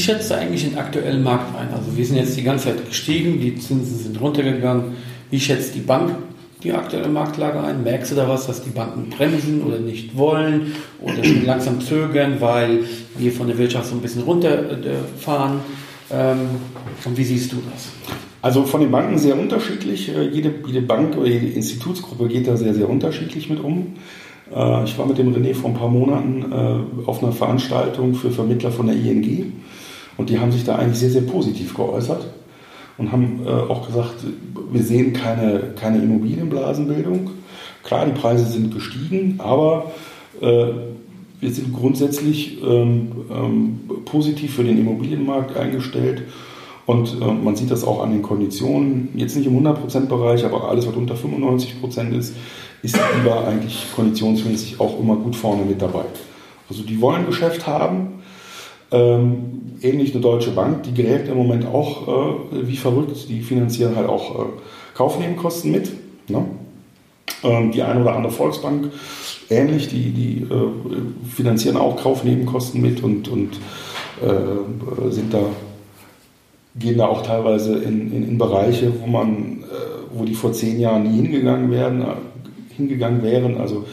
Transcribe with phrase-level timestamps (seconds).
[0.00, 1.68] Wie schätzt du eigentlich den aktuellen Markt ein?
[1.74, 4.94] Also wir sind jetzt die ganze Zeit gestiegen, die Zinsen sind runtergegangen.
[5.30, 6.16] Wie schätzt die Bank
[6.62, 7.82] die aktuelle Marktlage ein?
[7.82, 12.36] Merkst du da was, dass die Banken bremsen oder nicht wollen oder schon langsam zögern,
[12.40, 12.78] weil
[13.18, 15.60] wir von der Wirtschaft so ein bisschen runterfahren?
[16.10, 16.38] Ähm,
[17.04, 17.90] und wie siehst du das?
[18.40, 20.16] Also von den Banken sehr unterschiedlich.
[20.16, 23.96] Äh, jede, jede Bank oder jede Institutsgruppe geht da sehr, sehr unterschiedlich mit um.
[24.50, 28.30] Äh, ich war mit dem René vor ein paar Monaten äh, auf einer Veranstaltung für
[28.30, 29.52] Vermittler von der ING
[30.16, 32.26] und die haben sich da eigentlich sehr, sehr positiv geäußert
[32.98, 34.16] und haben äh, auch gesagt,
[34.70, 37.30] wir sehen keine, keine Immobilienblasenbildung.
[37.82, 39.92] Klar, die Preise sind gestiegen, aber
[40.40, 40.66] äh,
[41.40, 46.24] wir sind grundsätzlich ähm, ähm, positiv für den Immobilienmarkt eingestellt.
[46.84, 50.86] Und äh, man sieht das auch an den Konditionen, jetzt nicht im 100%-Bereich, aber alles,
[50.86, 52.34] was unter 95% ist,
[52.82, 56.04] ist lieber eigentlich konditionsmäßig auch immer gut vorne mit dabei.
[56.68, 58.19] Also die wollen Geschäft haben,
[58.92, 63.28] ähm, ähnlich eine Deutsche Bank, die gräbt im Moment auch äh, wie verrückt.
[63.28, 64.48] Die finanzieren halt auch äh,
[64.94, 65.90] Kaufnebenkosten mit.
[66.28, 66.44] Ne?
[67.42, 68.90] Ähm, die eine oder andere Volksbank
[69.50, 73.58] ähnlich, die, die äh, finanzieren auch Kaufnebenkosten mit und, und
[74.22, 75.40] äh, sind da,
[76.76, 80.78] gehen da auch teilweise in, in, in Bereiche, wo man, äh, wo die vor zehn
[80.80, 83.58] Jahren nie hingegangen werden, äh, hingegangen wären.
[83.58, 83.84] Also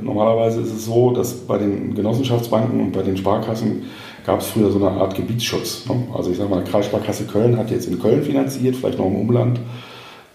[0.00, 3.84] normalerweise ist es so, dass bei den Genossenschaftsbanken und bei den Sparkassen
[4.24, 5.86] gab es früher so eine Art Gebietsschutz.
[5.86, 6.08] Ne?
[6.14, 9.60] Also ich sage mal, Kreissparkasse Köln hat jetzt in Köln finanziert, vielleicht noch im Umland,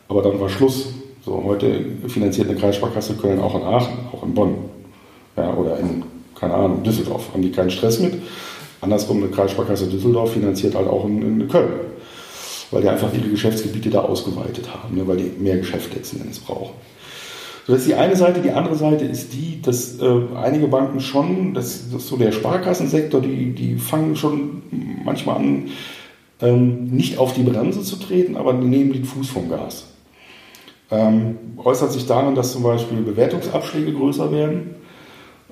[0.08, 0.90] aber dann war Schluss.
[1.25, 4.56] So, heute finanziert eine Kreissparkasse Köln auch in Aachen, auch in Bonn
[5.36, 6.03] ja, oder in,
[6.36, 7.34] keine Ahnung, Düsseldorf.
[7.34, 8.14] Haben die keinen Stress mit.
[8.80, 11.74] Andersrum, eine Kreissparkasse Düsseldorf finanziert halt auch in, in Köln,
[12.72, 15.08] weil die einfach ihre Geschäftsgebiete da ausgeweitet haben, ne?
[15.08, 16.74] weil die mehr Geschäft letzten Endes brauchen.
[17.67, 18.41] Das ist die eine Seite.
[18.41, 22.31] Die andere Seite ist die, dass äh, einige Banken schon, das, das ist so der
[22.31, 24.61] Sparkassensektor, die, die fangen schon
[25.03, 25.66] manchmal an,
[26.41, 29.88] ähm, nicht auf die Bremse zu treten, aber die nehmen den Fuß vom Gas.
[30.89, 34.75] Ähm, äußert sich darin, dass zum Beispiel Bewertungsabschläge größer werden.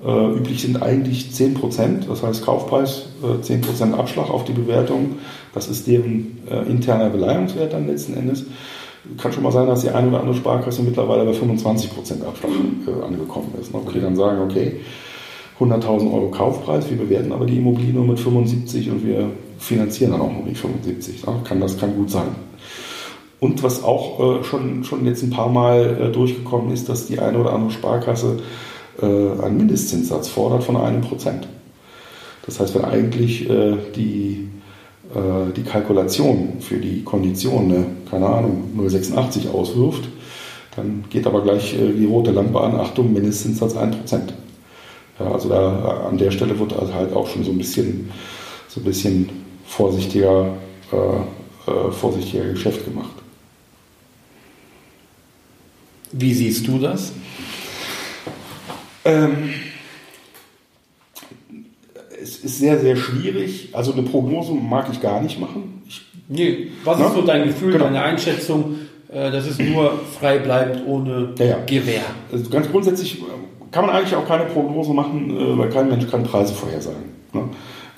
[0.02, 5.18] Äh, üblich sind eigentlich 10%, das heißt Kaufpreis äh, 10% Abschlag auf die Bewertung.
[5.52, 8.46] Das ist deren äh, interner Beleihungswert dann letzten Endes
[9.18, 12.50] kann schon mal sein, dass die eine oder andere Sparkasse mittlerweile bei 25% Abschlag
[12.86, 13.72] äh, angekommen ist.
[13.72, 13.80] Ne?
[13.84, 14.80] Okay, dann sagen, okay,
[15.60, 20.20] 100.000 Euro Kaufpreis, wir bewerten aber die Immobilie nur mit 75 und wir finanzieren dann
[20.20, 21.26] auch noch nicht 75.
[21.26, 21.32] Ne?
[21.44, 22.28] Kann, das kann gut sein.
[23.38, 27.18] Und was auch äh, schon, schon jetzt ein paar Mal äh, durchgekommen ist, dass die
[27.18, 28.38] eine oder andere Sparkasse
[28.98, 31.46] einen Mindestzinssatz fordert von einem Prozent.
[32.46, 33.46] Das heißt, wenn eigentlich
[33.94, 34.48] die
[35.54, 40.08] die Kalkulation für die Kondition, eine, keine Ahnung, 0,86 auswirft,
[40.74, 44.20] dann geht aber gleich äh, die rote Lampe an, Achtung, Mindestzinssatz 1%.
[45.20, 48.10] Ja, also da an der Stelle wird also halt auch schon so ein bisschen,
[48.68, 49.28] so ein bisschen
[49.66, 50.54] vorsichtiger,
[50.92, 53.10] äh, äh, vorsichtiger Geschäft gemacht.
[56.12, 57.12] Wie siehst du das?
[59.04, 59.50] Ähm,
[62.22, 63.70] es ist sehr, sehr schwierig.
[63.72, 65.75] Also eine Prognose mag ich gar nicht machen.
[66.28, 67.84] Nee, was ist so dein Gefühl, genau.
[67.84, 68.76] deine Einschätzung,
[69.08, 71.58] äh, dass es nur frei bleibt ohne ja, ja.
[71.64, 72.02] Gewähr?
[72.32, 73.24] Also ganz grundsätzlich äh,
[73.70, 77.04] kann man eigentlich auch keine Prognose machen, äh, weil kein Mensch kann Preise vorhersagen.
[77.32, 77.42] Ne?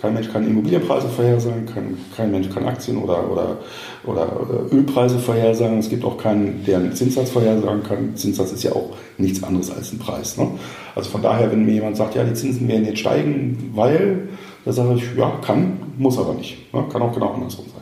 [0.00, 3.56] Kein Mensch kann Immobilienpreise vorhersagen, kein, kein Mensch kann Aktien oder, oder,
[4.04, 4.28] oder
[4.70, 5.78] Ölpreise vorhersagen.
[5.78, 8.14] Es gibt auch keinen, der einen Zinssatz vorhersagen kann.
[8.14, 10.36] Zinssatz ist ja auch nichts anderes als ein Preis.
[10.36, 10.46] Ne?
[10.94, 14.28] Also von daher, wenn mir jemand sagt, ja, die Zinsen werden jetzt steigen, weil,
[14.64, 16.72] da sage ich, ja, kann, muss aber nicht.
[16.72, 16.84] Ne?
[16.92, 17.77] Kann auch genau andersrum sein.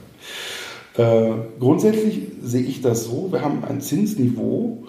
[0.96, 4.84] Äh, grundsätzlich sehe ich das so, wir haben ein Zinsniveau,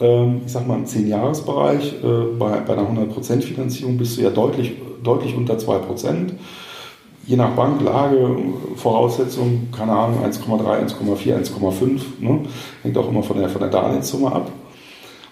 [0.00, 4.30] äh, ich sage mal im 10-Jahres-Bereich, äh, bei, bei einer 100% Finanzierung bist du ja
[4.30, 4.72] deutlich
[5.02, 6.32] deutlich unter 2%.
[7.26, 8.36] Je nach Banklage,
[8.76, 12.00] Voraussetzung, keine Ahnung, 1,3, 1,4, 1,5.
[12.20, 12.40] Ne?
[12.82, 14.50] Hängt auch immer von der, von der Darlehenssumme ab.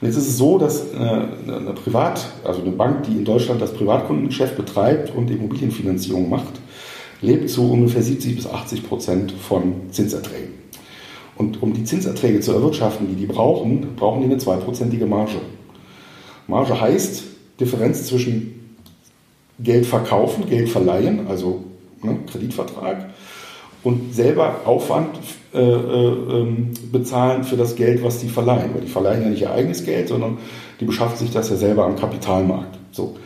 [0.00, 3.62] Und jetzt ist es so, dass eine, eine Privat, also eine Bank, die in Deutschland
[3.62, 6.60] das Privatkundengeschäft betreibt und Immobilienfinanzierung macht,
[7.22, 10.54] lebt zu ungefähr 70 bis 80 Prozent von Zinserträgen.
[11.36, 15.40] Und um die Zinserträge zu erwirtschaften, die die brauchen, brauchen die eine zweiprozentige Marge.
[16.46, 17.24] Marge heißt
[17.60, 18.76] Differenz zwischen
[19.58, 21.64] Geld verkaufen, Geld verleihen, also
[22.02, 23.10] ne, Kreditvertrag,
[23.82, 25.18] und selber Aufwand
[25.54, 28.74] äh, äh, ähm, bezahlen für das Geld, was die verleihen.
[28.74, 30.38] Weil die verleihen ja nicht ihr eigenes Geld, sondern
[30.80, 32.78] die beschaffen sich das ja selber am Kapitalmarkt.
[32.90, 33.16] So.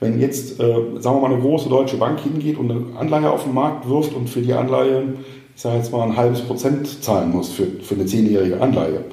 [0.00, 3.44] Wenn jetzt, äh, sagen wir mal, eine große deutsche Bank hingeht und eine Anleihe auf
[3.44, 5.14] den Markt wirft und für die Anleihe,
[5.54, 9.04] ich sage jetzt mal, ein halbes Prozent zahlen muss für, für eine zehnjährige Anleihe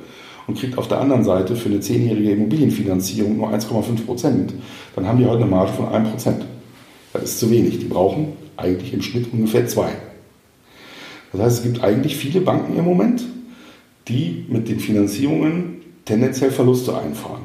[0.48, 4.54] und kriegt auf der anderen Seite für eine zehnjährige Immobilienfinanzierung nur 1,5 Prozent,
[4.96, 6.46] dann haben die heute eine Marge von 1 Prozent.
[7.14, 7.80] Das ist zu wenig.
[7.80, 9.90] Die brauchen eigentlich im Schnitt ungefähr zwei.
[11.32, 13.24] Das heißt, es gibt eigentlich viele Banken im Moment,
[14.08, 17.44] die mit den Finanzierungen tendenziell Verluste einfahren.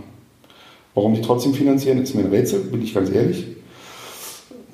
[0.97, 3.47] Warum die trotzdem finanzieren, ist mir ein Rätsel, bin ich ganz ehrlich.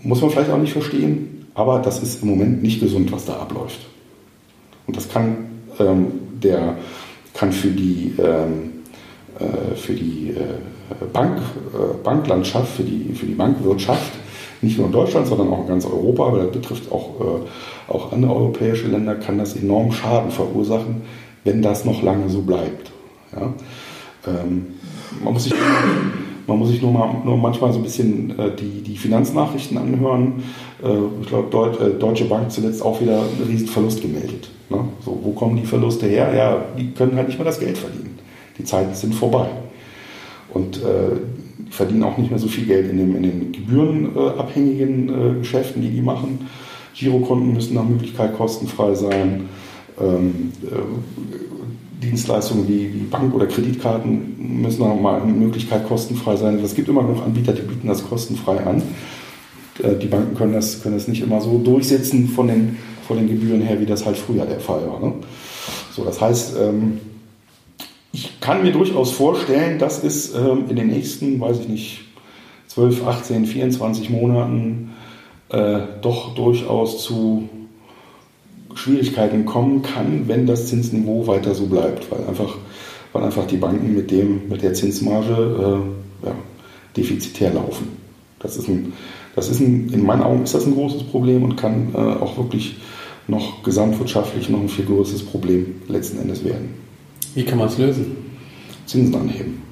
[0.04, 3.34] Muss man vielleicht auch nicht verstehen, aber das ist im Moment nicht gesund, was da
[3.34, 3.80] abläuft.
[4.86, 5.36] Und das kann,
[5.80, 6.76] ähm, der,
[7.34, 8.84] kann für die, ähm,
[9.40, 14.12] äh, für die äh, Bank, äh, Banklandschaft, für die, für die Bankwirtschaft,
[14.60, 18.12] nicht nur in Deutschland, sondern auch in ganz Europa, aber das betrifft auch, äh, auch
[18.12, 21.02] andere europäische Länder, kann das enorm Schaden verursachen,
[21.42, 22.92] wenn das noch lange so bleibt.
[23.32, 23.52] Ja?
[24.28, 24.66] Ähm,
[25.22, 25.54] man muss sich,
[26.46, 30.42] man muss sich nur, mal, nur manchmal so ein bisschen äh, die, die Finanznachrichten anhören.
[30.82, 30.88] Äh,
[31.20, 34.50] ich glaube, Deut, äh, Deutsche Bank zuletzt auch wieder einen riesen Verlust gemeldet.
[34.70, 34.78] Ne?
[35.04, 36.34] So, wo kommen die Verluste her?
[36.34, 38.18] Ja, die können halt nicht mehr das Geld verdienen.
[38.58, 39.46] Die Zeiten sind vorbei.
[40.52, 41.16] Und äh,
[41.58, 45.82] die verdienen auch nicht mehr so viel Geld in, dem, in den gebührenabhängigen äh, Geschäften,
[45.82, 46.46] die die machen.
[46.94, 49.48] Girokonten müssen nach Möglichkeit kostenfrei sein.
[50.00, 50.52] Ähm,
[52.02, 56.58] Dienstleistungen wie, wie Bank- oder Kreditkarten müssen auch mal eine Möglichkeit kostenfrei sein.
[56.62, 58.82] Es gibt immer noch Anbieter, die bieten das kostenfrei an.
[59.82, 62.76] Äh, die Banken können das, können das nicht immer so durchsetzen von den,
[63.06, 65.00] von den Gebühren her, wie das halt früher der Fall war.
[65.00, 65.14] Ne?
[65.92, 67.00] So, das heißt, ähm,
[68.12, 72.00] ich kann mir durchaus vorstellen, dass es ähm, in den nächsten, weiß ich nicht,
[72.68, 74.90] 12, 18, 24 Monaten
[75.50, 77.48] äh, doch durchaus zu
[78.74, 82.56] Schwierigkeiten kommen kann, wenn das Zinsniveau weiter so bleibt, weil einfach,
[83.12, 85.82] weil einfach die Banken mit, dem, mit der Zinsmarge
[86.22, 86.34] äh, ja,
[86.96, 87.88] defizitär laufen.
[88.38, 88.92] Das ist, ein,
[89.36, 92.36] das ist ein, in meinen Augen ist das ein großes Problem und kann äh, auch
[92.36, 92.76] wirklich
[93.28, 96.74] noch gesamtwirtschaftlich noch ein viel größeres Problem letzten Endes werden.
[97.34, 98.16] Wie kann man es lösen?
[98.86, 99.62] Zinsen anheben.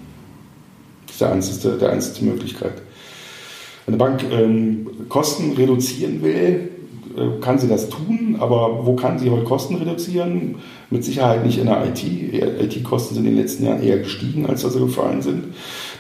[1.06, 2.74] Das ist der einzige, der einzige Möglichkeit.
[3.86, 6.70] Wenn eine Bank ähm, Kosten reduzieren will,
[7.40, 10.56] kann sie das tun, aber wo kann sie heute Kosten reduzieren?
[10.90, 12.02] Mit Sicherheit nicht in der IT.
[12.02, 15.44] IT-Kosten sind in den letzten Jahren eher gestiegen, als dass sie gefallen sind.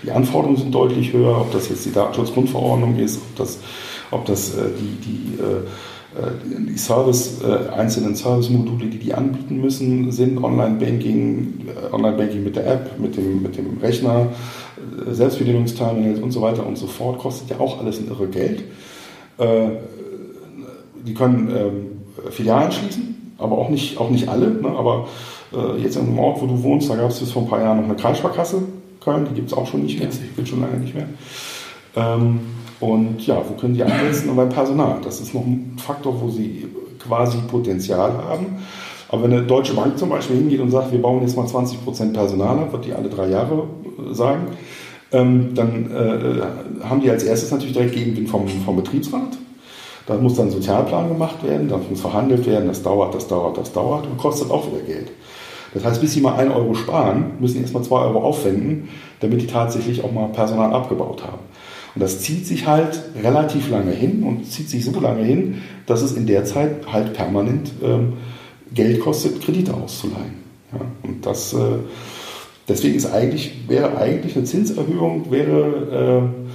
[0.02, 3.58] Die Anforderungen sind deutlich höher, ob das jetzt die Datenschutzgrundverordnung ist, ob das,
[4.10, 10.42] ob das äh, die, die, äh, die Service, einzelnen Service-Module, die die anbieten müssen, sind
[10.42, 14.26] Online-Banking, Online-Banking mit der App, mit dem, mit dem Rechner,
[15.08, 18.64] Selbstbedienungsterminals und so weiter und so fort, kostet ja auch alles ein irre Geld
[21.06, 24.50] die können ähm, Filialen schließen, aber auch nicht, auch nicht alle.
[24.50, 24.68] Ne?
[24.68, 25.08] Aber
[25.52, 27.78] äh, jetzt im Ort, wo du wohnst, da gab es bis vor ein paar Jahren
[27.78, 28.62] noch eine Kreissparkasse
[29.00, 31.08] Köln, die gibt es auch schon nicht mehr, gibt schon lange nicht mehr.
[31.96, 32.40] Ähm,
[32.78, 34.34] und ja, wo können die ansetzen?
[34.36, 34.98] Beim Personal.
[35.02, 36.68] Das ist noch ein Faktor, wo sie
[36.98, 38.58] quasi Potenzial haben.
[39.08, 42.12] Aber wenn eine Deutsche Bank zum Beispiel hingeht und sagt, wir bauen jetzt mal 20%
[42.12, 43.64] Personal ab, wird die alle drei Jahre
[43.98, 44.46] äh, sagen,
[45.12, 49.36] ähm, dann äh, haben die als erstes natürlich direkt Gegenwind vom, vom Betriebsrat.
[50.10, 53.56] Da muss dann ein Sozialplan gemacht werden, da muss verhandelt werden, das dauert, das dauert,
[53.56, 55.12] das dauert und kostet auch wieder Geld.
[55.72, 58.88] Das heißt, bis sie mal 1 Euro sparen, müssen sie erstmal 2 Euro aufwenden,
[59.20, 61.38] damit die tatsächlich auch mal Personal abgebaut haben.
[61.94, 66.02] Und das zieht sich halt relativ lange hin und zieht sich so lange hin, dass
[66.02, 68.14] es in der Zeit halt permanent ähm,
[68.74, 70.40] Geld kostet, Kredite auszuleihen.
[70.72, 71.58] Ja, und das, äh,
[72.68, 76.49] deswegen ist eigentlich, wäre eigentlich eine Zinserhöhung, wäre, äh,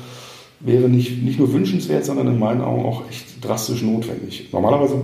[0.66, 4.50] wäre nicht, nicht nur wünschenswert, sondern in meinen Augen auch echt drastisch notwendig.
[4.52, 5.02] Normalerweise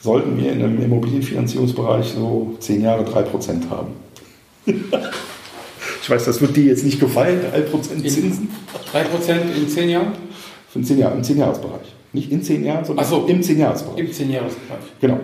[0.00, 3.92] sollten wir in einem Immobilienfinanzierungsbereich so zehn Jahre 3% haben.
[4.66, 8.48] ich weiß, das wird dir jetzt nicht gefallen, 3% Zinsen.
[8.92, 10.12] 3% in zehn Jahren?
[10.70, 11.94] Für zehn Jahre, im 10-Jahres-Bereich.
[12.12, 13.26] Nicht in zehn Jahren, sondern so.
[13.26, 13.98] im 10-Jahres-Bereich.
[13.98, 14.84] Im 10-Jahres-Bereich.
[15.00, 15.20] Genau.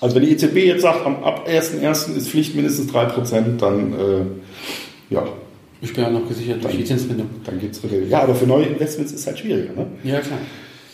[0.00, 2.16] Also wenn die EZB jetzt sagt, ab 1.1.
[2.16, 5.24] ist Pflicht mindestens 3%, dann äh, ja,
[5.86, 7.28] ich bin ja noch gesichert durch die Zinsbindung.
[7.44, 7.96] Dann geht's wieder.
[8.06, 9.72] Ja, aber für neue Investments ist es halt schwieriger.
[9.72, 9.86] Ne?
[10.02, 10.38] Ja, klar.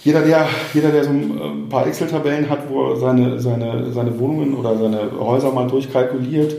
[0.04, 4.54] Jeder, der, jeder, der so ein paar Excel-Tabellen hat, wo er seine, seine, seine Wohnungen
[4.54, 6.56] oder seine Häuser mal durchkalkuliert,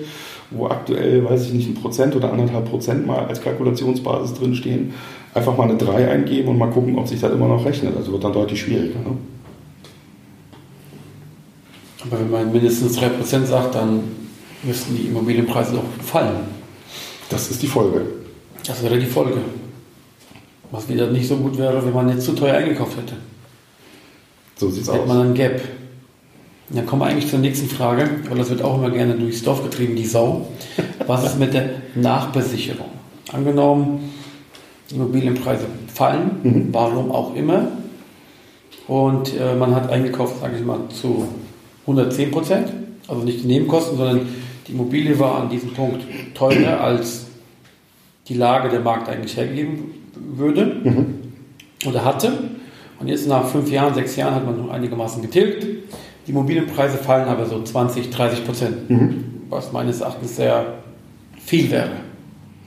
[0.50, 4.94] wo aktuell, weiß ich nicht, ein Prozent oder anderthalb Prozent mal als Kalkulationsbasis drinstehen,
[5.34, 7.96] einfach mal eine 3 eingeben und mal gucken, ob sich das immer noch rechnet.
[7.96, 9.00] Also wird dann deutlich schwieriger.
[9.00, 9.18] Ne?
[12.06, 14.04] Aber wenn man mindestens 3% sagt, dann
[14.63, 16.63] müssten die Immobilienpreise doch fallen.
[17.30, 18.23] Das ist die Folge.
[18.65, 19.39] Das wäre die Folge.
[20.72, 23.15] Was wieder nicht so gut wäre, wenn man jetzt zu teuer eingekauft hätte.
[24.55, 25.08] So sieht's Hätte aus.
[25.08, 25.62] man einen Gap.
[26.70, 29.63] Dann kommen wir eigentlich zur nächsten Frage, weil das wird auch immer gerne durchs Dorf
[29.63, 30.48] getrieben, die Sau.
[31.05, 32.88] Was ist mit der Nachbesicherung?
[33.32, 34.12] Angenommen,
[34.91, 37.67] Immobilienpreise fallen, warum auch immer,
[38.88, 41.27] und äh, man hat eingekauft, sage ich mal, zu
[41.82, 42.74] 110 Prozent,
[43.08, 44.27] also nicht die Nebenkosten, sondern
[44.67, 46.03] die Immobilie war an diesem Punkt
[46.34, 47.27] teurer, als
[48.27, 50.77] die Lage der Markt eigentlich hergeben würde
[51.88, 52.32] oder hatte.
[53.00, 55.65] Und jetzt nach fünf Jahren, sechs Jahren hat man noch einigermaßen getilgt.
[56.25, 58.77] Die Immobilienpreise fallen aber so 20, 30 Prozent,
[59.50, 60.75] was meines Erachtens sehr
[61.46, 61.89] viel wäre.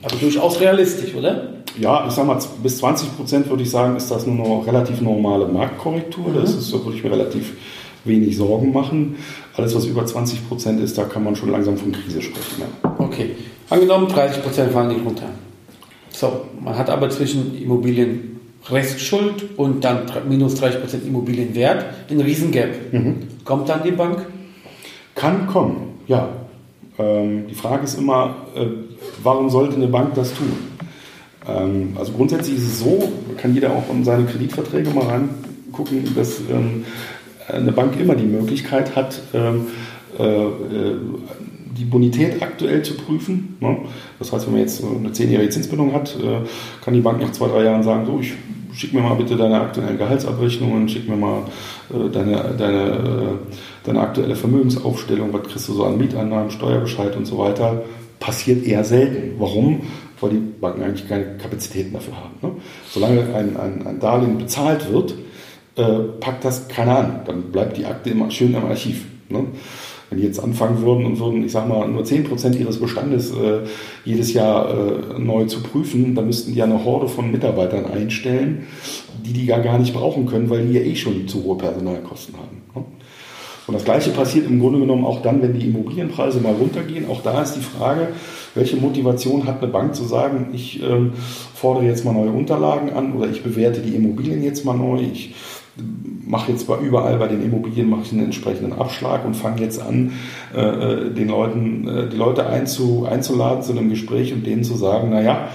[0.03, 1.53] Aber durchaus realistisch, oder?
[1.79, 5.01] Ja, ich sag mal, bis 20 Prozent würde ich sagen, ist das nur noch relativ
[5.01, 6.33] normale Marktkorrektur.
[6.33, 7.53] Das ist, da würde ich mir relativ
[8.03, 9.15] wenig Sorgen machen.
[9.55, 12.61] Alles, was über 20 Prozent ist, da kann man schon langsam von Krise sprechen.
[12.61, 12.95] Ja.
[12.99, 13.31] Okay.
[13.69, 15.29] Angenommen, 30 Prozent fallen nicht runter.
[16.17, 18.39] So, man hat aber zwischen Immobilien
[18.71, 22.71] Restschuld und dann minus 30 Prozent Immobilienwert einen riesen Gap.
[23.45, 24.25] Kommt dann die Bank?
[25.13, 26.29] Kann kommen, ja.
[26.97, 28.65] Ähm, die Frage ist immer, äh,
[29.21, 30.51] warum sollte eine Bank das tun?
[31.47, 36.39] Ähm, also grundsätzlich ist es so, kann jeder auch in seine Kreditverträge mal reingucken, dass
[36.49, 36.85] ähm,
[37.47, 39.67] eine Bank immer die Möglichkeit hat, ähm,
[40.17, 40.95] äh, äh,
[41.77, 43.57] die Bonität aktuell zu prüfen.
[43.59, 43.77] Ne?
[44.19, 46.45] Das heißt, wenn man jetzt so eine zehnjährige Zinsbindung hat, äh,
[46.83, 48.33] kann die Bank nach zwei, drei Jahren sagen, so, ich
[48.73, 51.43] schick mir mal bitte deine aktuellen Gehaltsabrechnungen, schick mir mal
[51.89, 53.53] äh, deine, deine, äh,
[53.83, 57.83] deine aktuelle Vermögensaufstellung, was kriegst du so an Mieteinnahmen, Steuerbescheid und so weiter.
[58.19, 59.39] Passiert eher selten.
[59.39, 59.81] Warum?
[60.19, 62.33] Weil die Banken eigentlich keine Kapazitäten dafür haben.
[62.41, 62.61] Ne?
[62.89, 65.13] Solange ein, ein, ein Darlehen bezahlt wird,
[65.75, 67.19] äh, packt das keiner an.
[67.25, 69.05] Dann bleibt die Akte immer schön im Archiv.
[69.29, 69.45] Ne?
[70.09, 73.59] Wenn die jetzt anfangen würden und würden, ich sag mal, nur 10% ihres Bestandes äh,
[74.05, 78.67] jedes Jahr äh, neu zu prüfen, dann müssten die ja eine Horde von Mitarbeitern einstellen,
[79.25, 82.35] die die gar, gar nicht brauchen können, weil die ja eh schon zu hohe Personalkosten
[82.37, 82.61] haben.
[82.73, 82.85] Ne?
[83.67, 87.09] Und das Gleiche passiert im Grunde genommen auch dann, wenn die Immobilienpreise mal runtergehen.
[87.09, 88.07] Auch da ist die Frage,
[88.55, 91.11] welche Motivation hat eine Bank zu sagen, ich ähm,
[91.53, 95.01] fordere jetzt mal neue Unterlagen an oder ich bewerte die Immobilien jetzt mal neu.
[95.01, 95.35] Ich
[96.27, 99.81] mache jetzt bei überall bei den Immobilien mache ich einen entsprechenden Abschlag und fange jetzt
[99.81, 100.13] an,
[100.55, 104.75] äh, äh, den Leuten, äh, die Leute einzu, einzuladen zu einem Gespräch und denen zu
[104.75, 105.49] sagen, naja,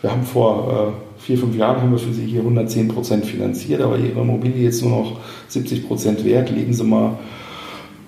[0.00, 3.80] wir haben vor äh, vier, fünf Jahren haben wir für Sie hier 110 Prozent finanziert,
[3.80, 7.18] aber Ihre Immobilie jetzt nur noch 70 Prozent wert, legen Sie mal,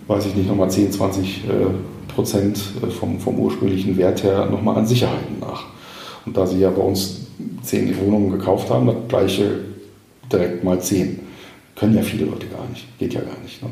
[0.07, 2.59] weiß ich nicht, nochmal 10, 20 äh, Prozent
[2.99, 5.65] vom, vom ursprünglichen Wert her nochmal an Sicherheiten nach.
[6.25, 7.27] Und da Sie ja bei uns
[7.63, 9.61] zehn Wohnungen gekauft haben, das gleiche
[10.33, 11.26] direkt mal zehn.
[11.77, 12.87] Können ja viele Leute gar nicht.
[12.99, 13.63] Geht ja gar nicht.
[13.63, 13.69] Ne?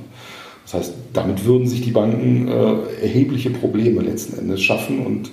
[0.64, 5.30] Das heißt, damit würden sich die Banken äh, erhebliche Probleme letzten Endes schaffen und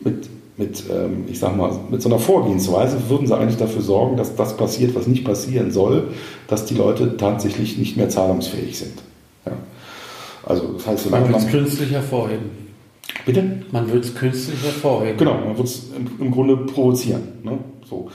[0.00, 4.16] mit, mit ähm, ich sag mal, mit so einer Vorgehensweise würden sie eigentlich dafür sorgen,
[4.16, 6.08] dass das passiert, was nicht passieren soll,
[6.48, 8.94] dass die Leute tatsächlich nicht mehr zahlungsfähig sind.
[9.46, 9.52] Ja.
[10.44, 12.50] Also das heißt, Man wird es künstlich hervorheben.
[13.24, 13.62] bitte?
[13.70, 15.16] Man wird es künstlich hervorheben.
[15.18, 17.22] Genau, man wird es im, im Grunde provozieren.
[17.44, 17.58] Ne?
[17.88, 18.10] So.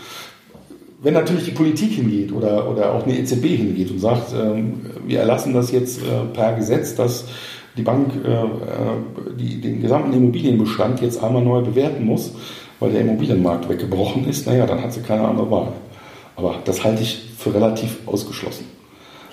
[1.01, 5.19] Wenn natürlich die Politik hingeht oder, oder auch eine EZB hingeht und sagt, ähm, wir
[5.19, 7.25] erlassen das jetzt äh, per Gesetz, dass
[7.77, 8.45] die Bank äh, äh,
[9.37, 12.31] die, den gesamten Immobilienbestand jetzt einmal neu bewerten muss,
[12.79, 15.73] weil der Immobilienmarkt weggebrochen ist, naja, dann hat sie keine andere Wahl.
[16.35, 18.65] Aber das halte ich für relativ ausgeschlossen.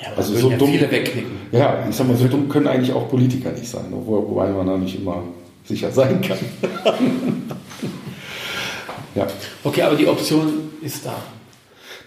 [0.02, 1.30] Ja, aber Also so ja dumm- viele wegknicken.
[1.52, 4.66] Ja, ich sag mal, so dumm können eigentlich auch Politiker nicht sein, wo, wobei man
[4.66, 5.22] da nicht immer
[5.64, 6.36] sicher sein kann.
[9.14, 9.26] ja.
[9.62, 11.14] Okay, aber die Option ist da.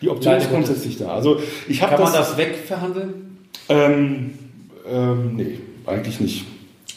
[0.02, 1.10] Die Option Leider ist grundsätzlich da.
[1.10, 2.14] Also ich Kann man das.
[2.14, 3.14] das wegverhandeln?
[3.70, 4.32] Ähm,
[4.90, 6.46] ähm, nee, eigentlich nicht.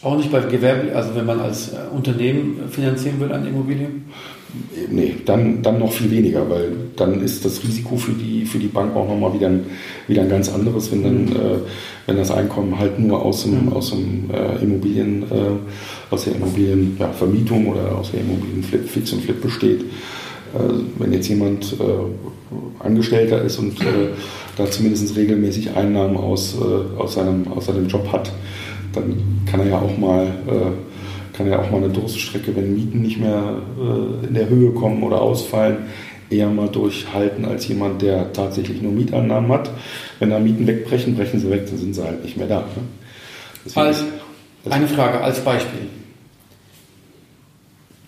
[0.03, 4.07] Auch nicht bei Gewerbe, also wenn man als äh, Unternehmen finanzieren will an Immobilien?
[4.91, 8.67] Nee, dann, dann noch viel weniger, weil dann ist das Risiko für die, für die
[8.67, 9.67] Bank auch nochmal wieder ein,
[10.09, 11.59] wieder ein ganz anderes, wenn dann, äh,
[12.07, 17.67] wenn das Einkommen halt nur aus dem, aus dem äh, Immobilien, äh, aus der Immobilienvermietung
[17.67, 19.85] ja, oder aus der Immobilienflip, Fix und Flip besteht.
[20.55, 24.11] Äh, wenn jetzt jemand äh, Angestellter ist und äh,
[24.57, 28.33] da zumindest regelmäßig Einnahmen aus, äh, aus, seinem, aus seinem Job hat,
[28.93, 29.17] dann
[29.51, 30.73] kann er ja auch mal äh,
[31.41, 35.03] kann ja auch mal eine Durststrecke, wenn Mieten nicht mehr äh, in der Höhe kommen
[35.03, 35.79] oder ausfallen,
[36.29, 39.71] eher mal durchhalten als jemand, der tatsächlich nur Mietannahmen hat.
[40.19, 42.61] Wenn da Mieten wegbrechen, brechen sie weg, dann sind sie halt nicht mehr da.
[42.61, 43.73] Ne?
[43.75, 44.05] Als,
[44.69, 45.89] eine Frage als Beispiel.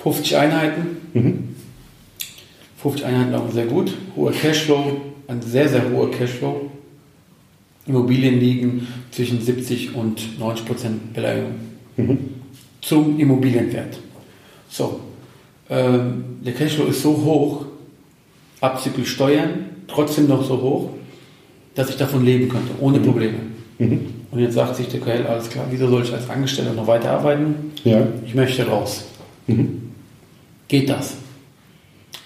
[0.00, 0.96] 50 Einheiten.
[1.14, 1.51] Mhm.
[2.82, 3.92] 50 Einheiten auch sehr gut.
[4.16, 6.70] Hoher Cashflow, ein sehr, sehr hoher Cashflow.
[7.86, 11.52] Immobilien liegen zwischen 70 und 90 Prozent Beleihung
[11.96, 12.18] Mhm.
[12.80, 13.98] zum Immobilienwert.
[14.70, 15.00] So,
[15.68, 17.66] ähm, der Cashflow ist so hoch,
[18.60, 20.90] abzüglich Steuern, trotzdem noch so hoch,
[21.74, 23.38] dass ich davon leben könnte, ohne Probleme.
[23.78, 27.72] Und jetzt sagt sich der KL, alles klar, wieso soll ich als Angestellter noch weiterarbeiten?
[27.84, 28.06] Ja.
[28.24, 29.04] Ich möchte raus.
[30.68, 31.16] Geht das?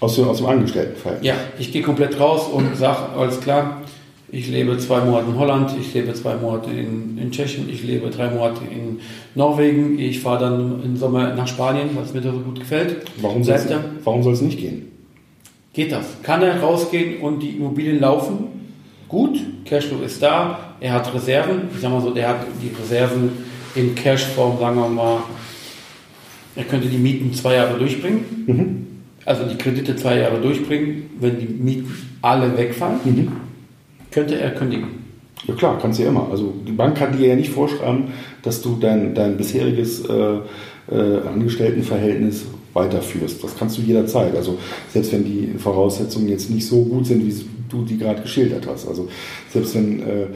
[0.01, 1.27] Aus dem, aus dem Angestelltenverhältnis.
[1.27, 3.83] Ja, ich gehe komplett raus und sage, alles klar,
[4.31, 8.11] ich lebe zwei Monate in Holland, ich lebe zwei Monate in, in Tschechien, ich lebe
[8.11, 9.01] drei Monate in
[9.35, 12.97] Norwegen, ich fahre dann im Sommer nach Spanien, weil es mir da so gut gefällt.
[13.23, 14.91] Warum soll Bleibt warum soll es nicht gehen?
[15.73, 16.07] Geht das?
[16.23, 18.49] Kann er rausgehen und die Immobilien laufen?
[19.09, 23.31] Gut, Cashflow ist da, er hat Reserven, ich sag mal so, der hat die Reserven
[23.77, 25.23] in Cashform, sagen wir mal,
[26.57, 28.86] er könnte die Mieten zwei Jahre durchbringen,
[29.27, 31.93] also die Kredite zwei Jahre durchbringen, wenn die Mieten
[32.23, 33.31] alle wegfallen,
[34.11, 35.05] könnte er kündigen.
[35.47, 36.29] Ja klar, kannst du ja immer.
[36.31, 38.05] Also die Bank kann dir ja nicht vorschreiben,
[38.43, 40.39] dass du dein, dein bisheriges äh,
[40.91, 43.43] äh, Angestelltenverhältnis weiterführst.
[43.43, 44.35] Das kannst du jederzeit.
[44.35, 44.59] Also
[44.93, 47.35] selbst wenn die Voraussetzungen jetzt nicht so gut sind, wie
[47.69, 48.89] du die gerade geschildert hast.
[48.89, 49.09] Also
[49.53, 50.27] selbst wenn äh,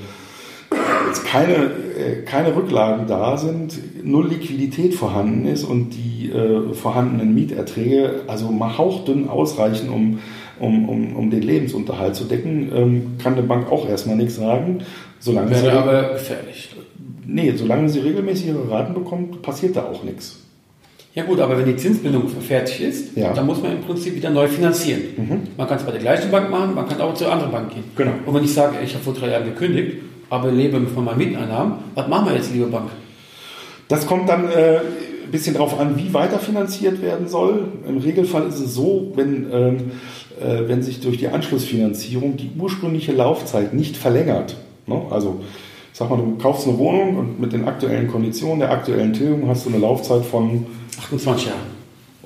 [1.09, 7.35] jetzt keine, äh, keine Rücklagen da sind, null Liquidität vorhanden ist und die äh, vorhandenen
[7.35, 10.19] Mieterträge also mal hauchdünn ausreichen, um,
[10.59, 14.79] um, um, um den Lebensunterhalt zu decken, ähm, kann eine Bank auch erstmal nichts sagen.
[15.19, 16.71] Solange sie, Wäre aber gefährlich.
[17.27, 20.37] nee, solange sie regelmäßig ihre Raten bekommt, passiert da auch nichts.
[21.13, 23.33] Ja gut, aber wenn die Zinsbindung fertig ist, Ja.
[23.35, 25.01] dann muss man im Prinzip wieder neu finanzieren.
[25.57, 27.83] Man kann es bei der gleichen Bank machen, man kann auch zur anderen Bank gehen.
[27.97, 28.13] Genau.
[28.25, 29.97] Und wenn ich sage, ich habe vor drei Jahren gekündigt,
[30.31, 32.91] aber lebe von meinen Mieteinnahmen, was machen wir jetzt, liebe Bank?
[33.89, 34.79] Das kommt dann äh,
[35.25, 37.69] ein bisschen darauf an, wie weiterfinanziert werden soll.
[37.87, 39.77] Im Regelfall ist es so, wenn, ähm,
[40.41, 44.57] äh, wenn sich durch die Anschlussfinanzierung die ursprüngliche Laufzeit nicht verlängert.
[44.87, 45.03] Ne?
[45.11, 45.41] Also,
[45.93, 49.67] sag mal, du kaufst eine Wohnung und mit den aktuellen Konditionen der aktuellen Tilgung hast
[49.67, 50.67] du eine Laufzeit von
[50.99, 51.59] 28 Jahre.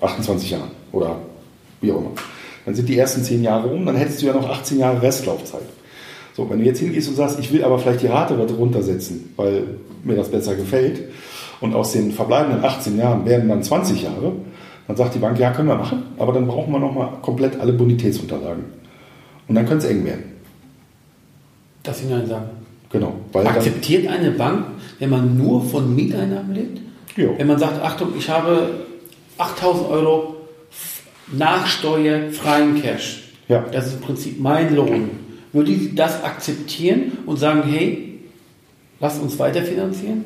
[0.00, 1.16] 28 Jahren oder
[1.80, 2.12] wie auch immer.
[2.66, 5.62] Dann sind die ersten 10 Jahre um, dann hättest du ja noch 18 Jahre Restlaufzeit.
[6.36, 9.64] So, wenn du jetzt hingehst und sagst, ich will aber vielleicht die Rate runtersetzen, weil
[10.02, 11.02] mir das besser gefällt,
[11.60, 14.32] und aus den verbleibenden 18 Jahren werden dann 20 Jahre,
[14.86, 17.72] dann sagt die Bank, ja, können wir machen, aber dann brauchen wir nochmal komplett alle
[17.72, 18.64] Bonitätsunterlagen.
[19.48, 20.24] Und dann könnte es eng werden.
[21.82, 22.46] Das hinein sagen.
[22.90, 23.14] Genau.
[23.32, 24.66] Akzeptiert eine Bank,
[24.98, 26.80] wenn man nur von Mieteinnahmen lebt?
[27.16, 27.28] Ja.
[27.36, 28.70] Wenn man sagt, Achtung, ich habe
[29.38, 30.36] 8000 Euro
[31.32, 33.32] nach Steuer freien Cash.
[33.48, 33.64] Ja.
[33.72, 35.10] Das ist im Prinzip mein Lohn.
[35.54, 38.20] Würde sie das akzeptieren und sagen, hey,
[39.00, 40.24] lasst uns weiterfinanzieren?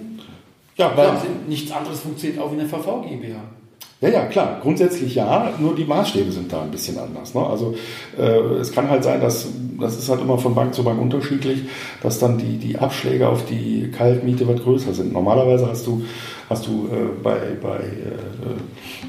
[0.76, 1.22] ja, Weil klar.
[1.48, 3.40] nichts anderes funktioniert auch wie eine VV GmbH.
[4.00, 4.60] Ja, ja, klar.
[4.62, 7.34] Grundsätzlich ja, nur die Maßstäbe sind da ein bisschen anders.
[7.34, 7.44] Ne?
[7.44, 7.74] Also
[8.16, 8.22] äh,
[8.60, 9.48] es kann halt sein, dass
[9.80, 11.62] das ist halt immer von Bank zu Bank unterschiedlich,
[12.02, 15.12] dass dann die, die Abschläge auf die Kaltmiete was größer sind.
[15.12, 16.04] Normalerweise hast du,
[16.48, 18.56] hast du äh, bei, bei äh,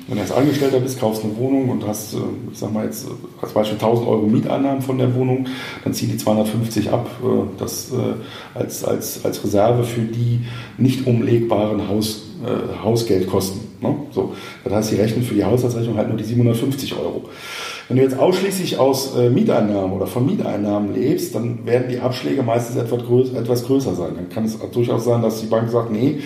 [0.07, 2.17] wenn du als Angestellter bist, kaufst eine Wohnung und hast, äh,
[2.51, 5.47] ich sag mal jetzt, äh, als Beispiel 1000 Euro Mieteinnahmen von der Wohnung,
[5.83, 7.09] dann ziehen die 250 ab,
[7.57, 7.91] das
[8.53, 10.41] als, als, als Reserve für die
[10.77, 12.23] nicht umlegbaren Haus,
[12.83, 13.61] Hausgeldkosten.
[13.81, 13.95] Ne?
[14.11, 17.29] So, das heißt, sie rechnen für die Haushaltsrechnung halt nur die 750 Euro.
[17.89, 22.43] Wenn du jetzt ausschließlich aus äh, Mieteinnahmen oder von Mieteinnahmen lebst, dann werden die Abschläge
[22.43, 24.11] meistens etwas, größ etwas größer sein.
[24.15, 26.19] Dann kann es durchaus sein, dass die Bank sagt, nee,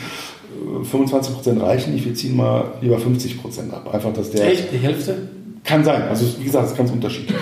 [0.82, 3.94] äh, 25% reichen nicht, wir ziehen mal lieber 50% ab.
[3.94, 4.52] Einfach, dass der...
[4.52, 4.72] Echt?
[4.72, 5.30] Die Hälfte?
[5.64, 6.04] Kann sein.
[6.04, 7.38] Also wie gesagt, es ist ganz unterschiedlich.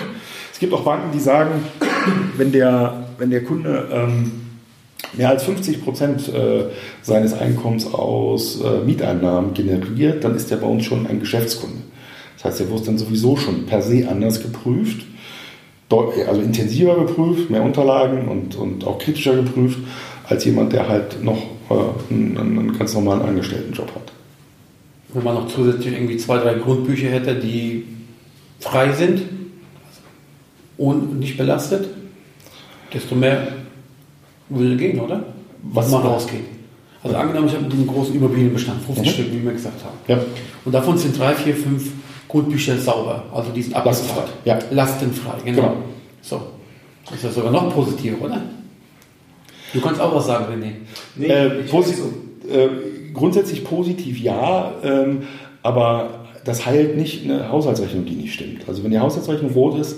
[0.52, 1.50] Es gibt auch Banken, die sagen,
[2.36, 4.32] wenn der, wenn der Kunde ähm,
[5.14, 6.64] mehr als 50 Prozent äh,
[7.02, 11.78] seines Einkommens aus äh, Mieteinnahmen generiert, dann ist er bei uns schon ein Geschäftskunde.
[12.36, 15.04] Das heißt, er wird dann sowieso schon per se anders geprüft,
[15.90, 19.78] also intensiver geprüft, mehr Unterlagen und, und auch kritischer geprüft,
[20.26, 21.42] als jemand, der halt noch
[22.10, 24.12] einen, einen ganz normalen Angestelltenjob hat.
[25.14, 27.84] Wenn man noch zusätzlich irgendwie zwei, drei Grundbücher hätte, die
[28.60, 29.22] frei sind
[30.78, 31.88] und nicht belastet,
[32.92, 33.48] desto mehr
[34.48, 35.24] würde gehen, oder?
[35.62, 36.44] Was mal rausgeht.
[37.02, 39.10] Also angenommen, ich habe einen großen Immobilienbestand, 50 Mhm.
[39.10, 39.96] Stück, wie wir gesagt haben.
[40.08, 40.18] Ja.
[40.64, 41.90] Und davon sind drei, vier, fünf
[42.28, 44.32] Grundbücher sauber, also die sind Lastenfrei, abgezahlt.
[44.44, 44.58] ja.
[44.70, 45.62] Lastenfrei, genau.
[45.62, 45.76] Genau.
[46.22, 46.40] So.
[47.06, 48.40] Das ist ja sogar noch positiver, oder?
[49.72, 51.24] Du kannst auch was sagen, René.
[51.24, 51.94] Äh, posi
[52.50, 52.68] äh,
[53.14, 55.22] grundsätzlich positiv ja, ähm,
[55.62, 58.68] aber das heilt nicht eine Haushaltsrechnung, die nicht stimmt.
[58.68, 59.96] Also wenn die Haushaltsrechnung rot ist,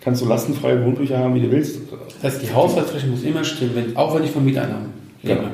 [0.00, 1.80] kannst du lastenfreie Grundbücher haben, wie du willst.
[2.22, 4.90] Das heißt, die Haushaltsrechnung muss immer stimmen, wenn, auch wenn ich von Mieteinnahmen
[5.22, 5.40] lebe.
[5.40, 5.50] Genau.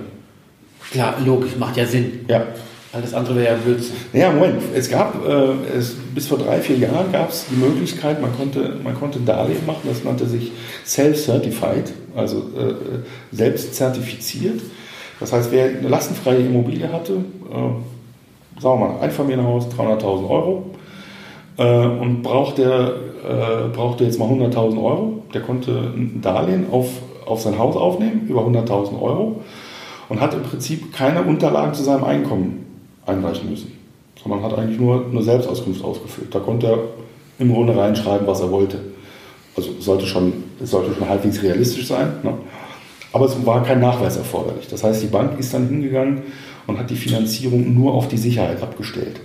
[0.91, 2.21] Klar, logisch, macht ja Sinn.
[2.29, 2.47] Ja.
[2.93, 3.97] Alles andere wäre ja Blödsinn.
[4.13, 4.61] Naja, Moment.
[4.75, 8.77] Es gab, äh, es, bis vor drei, vier Jahren gab es die Möglichkeit, man konnte,
[8.85, 10.53] man konnte ein Darlehen machen, das nannte sich
[10.85, 14.61] Self-Certified, also äh, selbst zertifiziert.
[15.21, 20.71] Das heißt, wer eine lastenfreie Immobilie hatte, äh, sagen wir mal, ein Einfamilienhaus, 300.000 Euro,
[21.59, 25.23] äh, und brauchte äh, brauchte jetzt mal 100.000 Euro.
[25.33, 26.89] Der konnte ein Darlehen auf,
[27.25, 29.41] auf sein Haus aufnehmen, über 100.000 Euro,
[30.09, 32.67] und hat im Prinzip keine Unterlagen zu seinem Einkommen
[33.07, 33.73] einreichen müssen,
[34.23, 36.35] sondern hat eigentlich nur eine Selbstauskunft ausgefüllt.
[36.35, 36.79] Da konnte er
[37.39, 38.79] im Grunde reinschreiben, was er wollte.
[39.57, 42.13] Also sollte schon, es sollte schon halbwegs realistisch sein.
[42.23, 42.35] Ne?
[43.13, 44.69] Aber es war kein Nachweis erforderlich.
[44.69, 46.23] Das heißt, die Bank ist dann hingegangen
[46.67, 49.21] und hat die Finanzierung nur auf die Sicherheit abgestellt.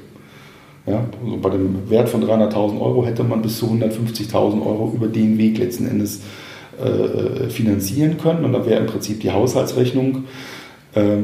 [0.86, 5.08] Ja, also bei dem Wert von 300.000 Euro hätte man bis zu 150.000 Euro über
[5.08, 6.22] den Weg letzten Endes
[6.82, 8.46] äh, finanzieren können.
[8.46, 10.24] Und da wäre im Prinzip die Haushaltsrechnung
[10.96, 11.18] äh,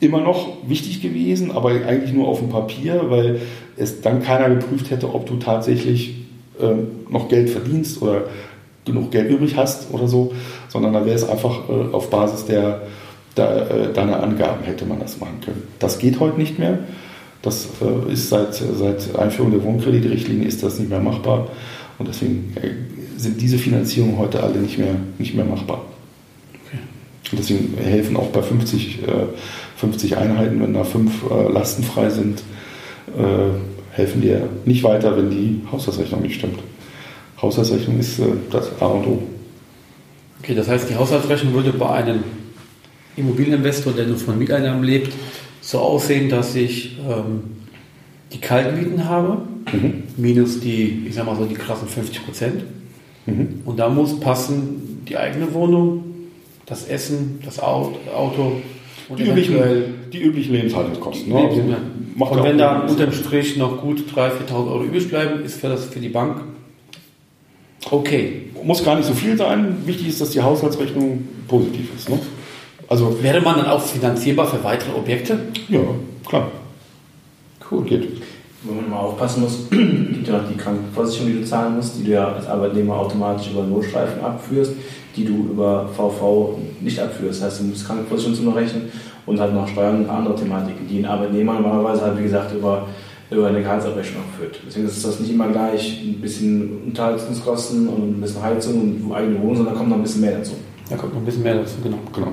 [0.00, 3.40] immer noch wichtig gewesen, aber eigentlich nur auf dem Papier, weil
[3.76, 6.24] es dann keiner geprüft hätte, ob du tatsächlich
[6.60, 6.74] äh,
[7.10, 8.24] noch Geld verdienst oder
[8.84, 10.32] genug Geld übrig hast oder so,
[10.68, 12.82] sondern da wäre es einfach äh, auf Basis der,
[13.36, 15.62] der äh, deiner Angaben hätte man das machen können.
[15.78, 16.78] Das geht heute nicht mehr.
[17.42, 21.48] Das äh, ist seit, seit Einführung der Wohnkreditrichtlinie ist das nicht mehr machbar
[21.98, 25.82] und deswegen äh, sind diese Finanzierungen heute alle nicht mehr, nicht mehr machbar.
[26.66, 26.78] Okay.
[27.32, 29.00] Und deswegen helfen auch bei 50,
[29.76, 32.42] 50 äh, Einheiten, wenn da fünf lastenfrei sind,
[33.92, 36.58] helfen dir nicht weiter, wenn die Haushaltsrechnung nicht stimmt.
[37.44, 39.22] Haushaltsrechnung ist das A und O.
[40.40, 42.24] Okay, das heißt, die Haushaltsrechnung würde bei einem
[43.16, 45.12] Immobilieninvestor, der nur von Mieteinnahmen lebt,
[45.60, 47.42] so aussehen, dass ich ähm,
[48.32, 49.38] die Kaltmieten habe,
[49.72, 50.02] mhm.
[50.16, 52.64] minus die, ich sag mal so, die krassen 50 Prozent.
[53.26, 53.62] Mhm.
[53.64, 56.04] Und da muss passen die eigene Wohnung,
[56.66, 58.60] das Essen, das Auto
[59.08, 59.56] und die üblichen,
[60.12, 61.32] die üblichen Lebenshaltungskosten.
[61.32, 61.38] Ne?
[61.38, 65.68] Also und wenn da unterm Strich noch gut 3.000, 4.000 Euro übrig bleiben, ist für,
[65.68, 66.42] das, für die Bank
[67.90, 68.50] okay.
[68.62, 69.76] Muss gar nicht so viel sein.
[69.84, 72.08] Wichtig ist, dass die Haushaltsrechnung positiv ist.
[72.08, 72.18] Ne?
[72.88, 75.38] Also Wäre man dann auch finanzierbar für weitere Objekte?
[75.68, 75.80] Ja,
[76.26, 76.50] klar.
[77.70, 77.84] Cool.
[77.84, 78.08] Geht.
[78.62, 82.04] Wo man mal aufpassen muss, gibt ja noch die Krankenversicherung, die du zahlen musst, die
[82.04, 84.72] du ja als Arbeitnehmer automatisch über Notstreifen abführst,
[85.16, 87.42] die du über VV nicht abführst.
[87.42, 88.90] Das heißt, du musst Krankenversicherung zu rechnen
[89.26, 92.86] und halt noch Steuern und andere Thematiken, die ein Arbeitnehmer normalerweise halt, wie gesagt, über,
[93.30, 94.60] über eine Gehaltsabrechnung führt.
[94.66, 99.40] Deswegen ist das nicht immer gleich ein bisschen Unterhaltungskosten und ein bisschen Heizung und eigene
[99.40, 100.52] Wohnung, sondern da kommt noch ein bisschen mehr dazu.
[100.88, 101.98] Da kommt noch ein bisschen mehr dazu, genau.
[102.14, 102.32] genau.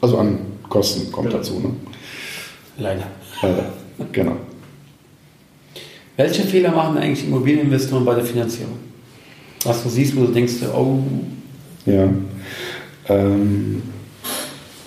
[0.00, 1.38] Also an Kosten kommt ja.
[1.38, 1.60] dazu.
[1.60, 1.70] Ne?
[2.78, 3.06] Leider.
[3.42, 3.66] Leider,
[4.12, 4.36] genau.
[6.16, 8.78] Welche Fehler machen eigentlich Immobilieninvestoren bei der Finanzierung?
[9.64, 10.98] Was du siehst, wo du denkst, oh.
[11.86, 12.08] Ja.
[13.08, 13.82] Ähm,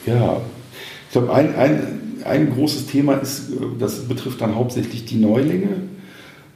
[0.05, 0.41] ja.
[1.07, 1.96] Ich glaube, ein, ein,
[2.27, 5.69] ein großes Thema ist, das betrifft dann hauptsächlich die Neulinge.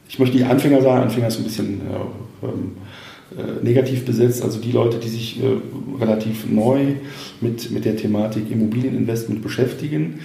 [0.08, 2.72] Ich möchte die Anfänger sagen, Anfänger ist ein bisschen ja, ähm,
[3.38, 5.46] äh, negativ besetzt, also die Leute, die sich äh,
[5.98, 6.96] relativ neu
[7.40, 10.20] mit, mit der Thematik Immobilieninvestment beschäftigen,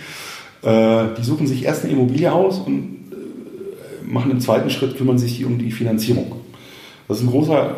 [0.64, 5.18] äh, die suchen sich erst eine Immobilie aus und äh, machen im zweiten Schritt, kümmern
[5.18, 6.34] sich um die Finanzierung.
[7.08, 7.78] Das ist ein großer,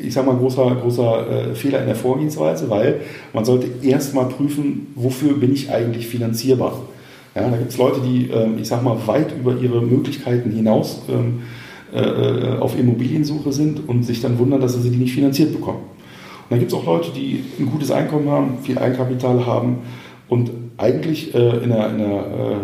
[0.00, 3.00] ich sag mal, großer, großer äh, Fehler in der Vorgehensweise, weil
[3.32, 6.80] man sollte erst mal prüfen, wofür bin ich eigentlich finanzierbar.
[7.40, 11.02] Ja, da gibt es Leute, die, ähm, ich sag mal, weit über ihre Möglichkeiten hinaus
[11.08, 11.42] ähm,
[11.92, 15.78] äh, auf Immobiliensuche sind und sich dann wundern, dass sie die nicht finanziert bekommen.
[15.78, 19.78] Und dann gibt es auch Leute, die ein gutes Einkommen haben, viel Eigenkapital haben
[20.28, 22.54] und eigentlich äh, in der, in der, äh,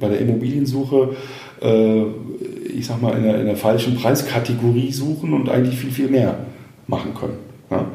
[0.00, 1.10] bei der Immobiliensuche,
[2.76, 6.40] ich sag mal, in der, in der, falschen Preiskategorie suchen und eigentlich viel, viel mehr
[6.88, 7.38] machen können.
[7.70, 7.86] Ja?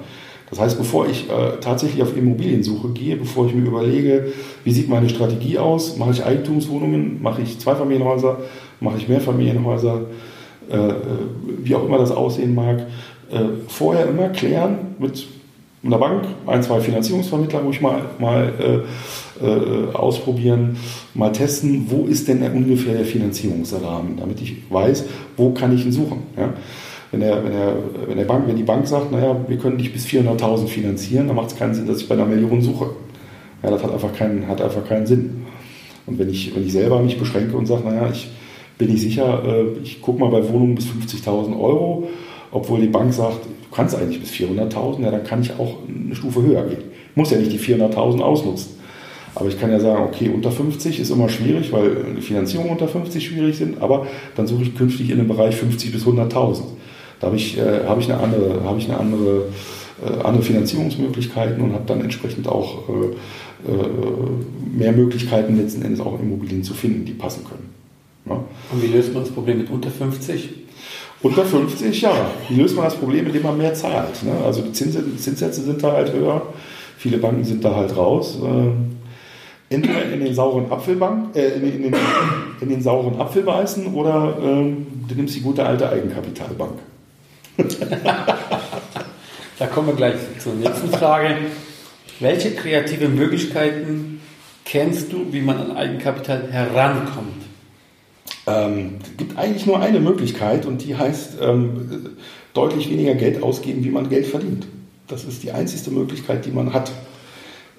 [0.50, 4.32] Das heißt, bevor ich äh, tatsächlich auf Immobiliensuche gehe, bevor ich mir überlege,
[4.64, 8.40] wie sieht meine Strategie aus, mache ich Eigentumswohnungen, mache ich Zweifamilienhäuser,
[8.80, 10.02] mache ich Mehrfamilienhäuser,
[10.72, 10.94] äh, äh,
[11.64, 12.80] wie auch immer das aussehen mag,
[13.32, 15.28] äh, vorher immer klären mit
[15.84, 20.78] einer Bank, ein, zwei Finanzierungsvermittler, ich mal, mal äh, äh, ausprobieren,
[21.14, 25.06] mal testen, wo ist denn ungefähr der Finanzierungsrahmen, damit ich weiß,
[25.38, 26.24] wo kann ich ihn suchen.
[26.36, 26.54] Ja?
[27.12, 27.74] Wenn, der, wenn, der,
[28.08, 31.36] wenn, der Bank, wenn die Bank sagt, naja, wir können dich bis 400.000 finanzieren, dann
[31.36, 32.92] macht es keinen Sinn, dass ich bei einer Million suche.
[33.64, 35.46] Ja, das hat einfach keinen, hat einfach keinen Sinn.
[36.06, 38.30] Und wenn ich, wenn ich selber mich beschränke und sage, naja, ich
[38.78, 42.08] bin ich sicher, äh, ich gucke mal bei Wohnungen bis 50.000 Euro,
[42.52, 46.16] obwohl die Bank sagt, du kannst eigentlich bis 400.000, ja, dann kann ich auch eine
[46.16, 46.84] Stufe höher gehen.
[47.12, 48.80] Ich muss ja nicht die 400.000 ausnutzen.
[49.36, 53.24] Aber ich kann ja sagen, okay, unter 50 ist immer schwierig, weil Finanzierungen unter 50
[53.24, 56.62] schwierig sind, aber dann suche ich künftig in dem Bereich 50 bis 100.000.
[57.20, 59.50] Da habe ich, äh, hab ich eine andere, hab ich eine andere,
[60.06, 66.20] äh, andere Finanzierungsmöglichkeiten und habe dann entsprechend auch äh, äh, mehr Möglichkeiten letzten Endes auch
[66.20, 67.70] Immobilien zu finden, die passen können.
[68.26, 68.44] Ja.
[68.72, 70.50] Und wie löst man das Problem mit unter 50?
[71.22, 72.14] Unter 50, ja.
[72.48, 74.24] Wie löst man das Problem, indem man mehr zahlt?
[74.24, 74.32] Ne?
[74.46, 76.42] Also die Zinssätze sind da halt höher,
[76.98, 78.40] viele Banken sind da halt raus.
[78.42, 81.96] Äh, entweder in den sauren Apfelbank, äh, in, in, den,
[82.62, 84.74] in den sauren Apfel beißen oder äh,
[85.08, 86.80] du nimmst die gute alte Eigenkapitalbank.
[89.60, 91.38] Da kommen wir gleich zur nächsten Frage.
[92.20, 94.22] Welche kreative Möglichkeiten
[94.66, 97.44] kennst du, wie man an Eigenkapital herankommt?
[98.48, 102.16] Ähm, es gibt eigentlich nur eine Möglichkeit und die heißt ähm,
[102.54, 104.68] deutlich weniger Geld ausgeben, wie man Geld verdient.
[105.08, 106.92] Das ist die einzige Möglichkeit, die man hat.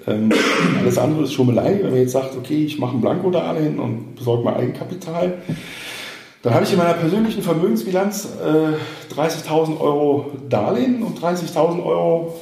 [0.07, 0.33] Ähm,
[0.79, 1.79] alles andere ist Schummelei.
[1.83, 5.39] Wenn man jetzt sagt, okay, ich mache ein Blankodarlehen und besorge mal Eigenkapital,
[6.43, 12.35] dann habe ich in meiner persönlichen Vermögensbilanz äh, 30.000 Euro Darlehen und 30.000 Euro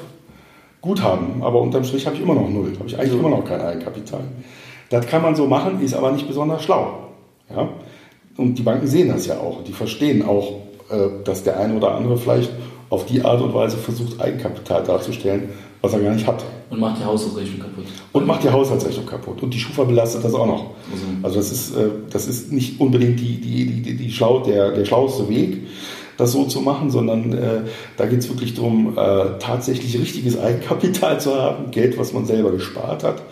[0.81, 1.43] Guthaben.
[1.43, 2.73] Aber unterm Strich habe ich immer noch null.
[2.79, 4.21] Habe ich eigentlich immer noch kein Eigenkapital.
[4.91, 7.09] Das kann man so machen, ist aber nicht besonders schlau.
[7.51, 7.69] Ja?
[8.37, 9.65] Und die Banken sehen das ja auch.
[9.65, 12.53] Die verstehen auch, äh, dass der eine oder andere vielleicht
[12.91, 16.45] auf die Art und Weise versucht, Eigenkapital darzustellen, was er gar nicht hat.
[16.71, 17.85] Und macht die Haushaltsrechnung kaputt.
[18.13, 19.43] Und macht die Haushaltsrechnung kaputt.
[19.43, 20.71] Und die Schufa belastet das auch noch.
[20.93, 24.73] Also, also das, ist, äh, das ist nicht unbedingt die, die, die, die schlau, der,
[24.73, 25.67] der schlauste Weg,
[26.17, 27.61] das so zu machen, sondern äh,
[27.97, 32.51] da geht es wirklich darum, äh, tatsächlich richtiges Eigenkapital zu haben, Geld, was man selber
[32.51, 33.23] gespart hat.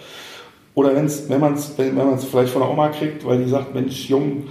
[0.75, 3.75] Oder wenn's, wenn man es wenn, wenn vielleicht von der Oma kriegt, weil die sagt,
[3.75, 4.45] Mensch, Jung,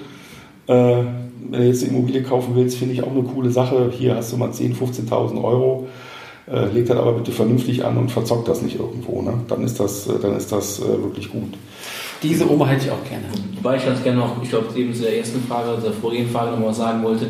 [0.68, 1.04] äh,
[1.50, 3.92] wenn du jetzt eine Immobilie kaufen willst, finde ich auch eine coole Sache.
[3.98, 5.88] Hier hast du mal 10.000, 15.000 Euro.
[6.48, 9.22] Äh, leg das aber bitte vernünftig an und verzockt das nicht irgendwo.
[9.22, 9.34] Ne?
[9.48, 11.54] Dann ist das, äh, dann ist das äh, wirklich gut.
[12.22, 13.26] Diese Oma hätte ich auch gerne.
[13.56, 16.58] Wobei ich ganz gerne noch, ich glaube, eben zu der ersten Frage, der vorigen Frage
[16.58, 17.28] noch was sagen wollte.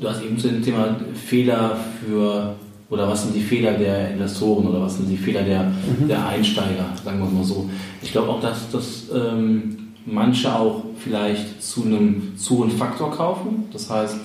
[0.00, 2.54] Du hast eben zu dem Thema Fehler für,
[2.90, 6.08] oder was sind die Fehler der Investoren oder was sind die Fehler der, mhm.
[6.08, 7.68] der Einsteiger, sagen wir mal so.
[8.02, 13.64] Ich glaube auch, dass das ähm, manche auch vielleicht zu einem zu hohen Faktor kaufen.
[13.72, 14.18] Das heißt,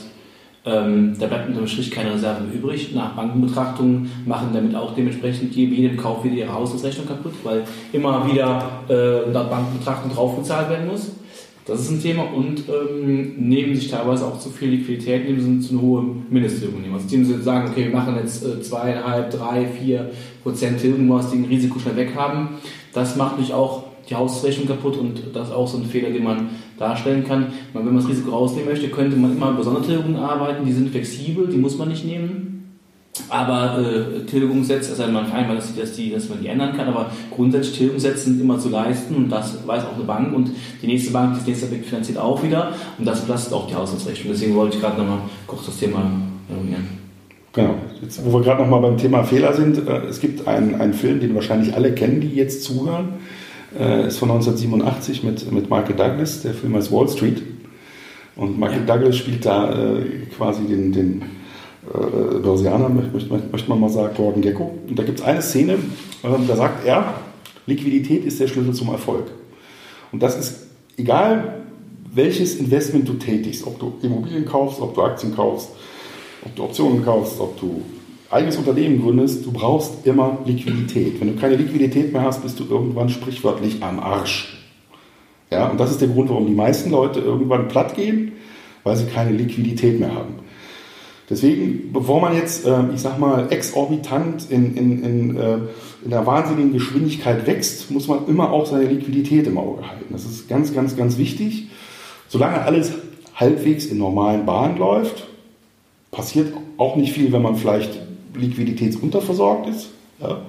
[0.66, 2.94] ähm, da bleibt unterm Strich keine Reserve übrig.
[2.94, 7.64] Nach Bankenbetrachtungen machen damit auch dementsprechend jedem Kauf wieder ihre Haushaltsrechnung kaputt, weil
[7.94, 11.12] immer wieder äh, nach Bankenbetrachtung draufgezahlt werden muss.
[11.66, 15.68] Das ist ein Thema und ähm, nehmen sich teilweise auch zu viel Liquidität, nehmen sie
[15.68, 16.96] zu eine hohe Mindesttilgung nehmen.
[16.96, 20.10] Also die sagen, okay, wir machen jetzt äh, zweieinhalb, drei, vier
[20.42, 22.58] Prozent Tilgung, was die ein Risiko schnell weg haben.
[22.92, 26.24] Das macht mich auch die Hausrechnung kaputt und das ist auch so ein Fehler, den
[26.24, 27.48] man darstellen kann.
[27.74, 31.48] Wenn man das Risiko rausnehmen möchte, könnte man immer über Sondertilgungen arbeiten, die sind flexibel,
[31.48, 32.46] die muss man nicht nehmen.
[33.28, 37.12] Aber äh, Tilgungssätze, also man vereinbart, dass, dass, die, dass man die ändern kann, aber
[37.36, 41.12] grundsätzlich Tilgungssätze sind immer zu leisten und das weiß auch eine Bank und die nächste
[41.12, 44.34] Bank, das nächste Objekt finanziert auch wieder und das belastet auch die Haushaltsrechnung.
[44.34, 46.10] Deswegen wollte ich gerade nochmal kurz das Thema
[46.50, 46.88] eruieren.
[47.54, 47.76] Genau.
[48.02, 51.20] Jetzt, wo wir gerade nochmal beim Thema Fehler sind, äh, es gibt einen, einen Film,
[51.20, 53.16] den wahrscheinlich alle kennen, die jetzt zuhören
[53.78, 56.42] äh, ist von 1987 mit, mit Michael Douglas.
[56.42, 57.42] Der Film heißt Wall Street.
[58.36, 58.96] Und Michael ja.
[58.96, 60.06] Douglas spielt da äh,
[60.36, 61.22] quasi den, den
[61.94, 64.80] äh, Börsianer, möchte, möchte man mal sagen, Gordon Gecko.
[64.88, 67.16] Und da gibt es eine Szene, äh, da sagt er,
[67.66, 69.26] Liquidität ist der Schlüssel zum Erfolg.
[70.12, 71.64] Und das ist egal,
[72.14, 75.70] welches Investment du tätigst, ob du Immobilien kaufst, ob du Aktien kaufst,
[76.44, 77.82] ob du Optionen kaufst, ob du
[78.30, 81.20] eigenes Unternehmen gründest, du brauchst immer Liquidität.
[81.20, 84.56] Wenn du keine Liquidität mehr hast, bist du irgendwann sprichwörtlich am Arsch.
[85.52, 88.34] Ja, und das ist der Grund, warum die meisten Leute irgendwann platt gehen,
[88.84, 90.36] weil sie keine Liquidität mehr haben.
[91.30, 95.58] Deswegen, bevor man jetzt, äh, ich sag mal, exorbitant in, in, in, äh,
[96.04, 100.06] in der wahnsinnigen Geschwindigkeit wächst, muss man immer auch seine Liquidität im Auge halten.
[100.12, 101.68] Das ist ganz, ganz, ganz wichtig.
[102.28, 102.94] Solange alles
[103.36, 105.28] halbwegs in normalen Bahnen läuft,
[106.12, 109.90] passiert auch nicht viel, wenn man vielleicht liquiditätsunterversorgt ist.
[110.22, 110.42] Ja?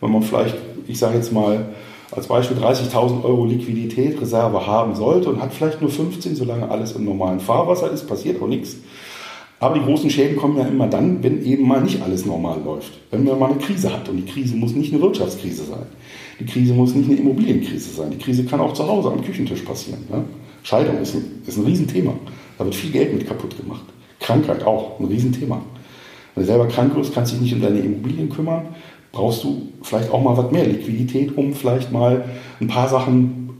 [0.00, 1.68] Wenn man vielleicht, ich sage jetzt mal
[2.10, 6.92] als Beispiel 30.000 Euro Liquidität, Reserve haben sollte und hat vielleicht nur 15, solange alles
[6.92, 8.76] im normalen Fahrwasser ist, passiert auch nichts.
[9.60, 12.92] Aber die großen Schäden kommen ja immer dann, wenn eben mal nicht alles normal läuft.
[13.10, 14.08] Wenn man mal eine Krise hat.
[14.08, 15.86] Und die Krise muss nicht eine Wirtschaftskrise sein.
[16.38, 18.10] Die Krise muss nicht eine Immobilienkrise sein.
[18.12, 20.04] Die Krise kann auch zu Hause am Küchentisch passieren.
[20.10, 20.22] Ja?
[20.62, 22.12] Scheidung ist ein, ist ein Riesenthema.
[22.56, 23.82] Da wird viel Geld mit kaputt gemacht.
[24.20, 25.60] Krankheit auch, ein Riesenthema.
[26.38, 28.68] Wenn du selber krank wirst, kannst dich nicht um deine Immobilien kümmern,
[29.10, 32.26] brauchst du vielleicht auch mal was mehr Liquidität, um vielleicht mal
[32.60, 33.50] ein paar Sachen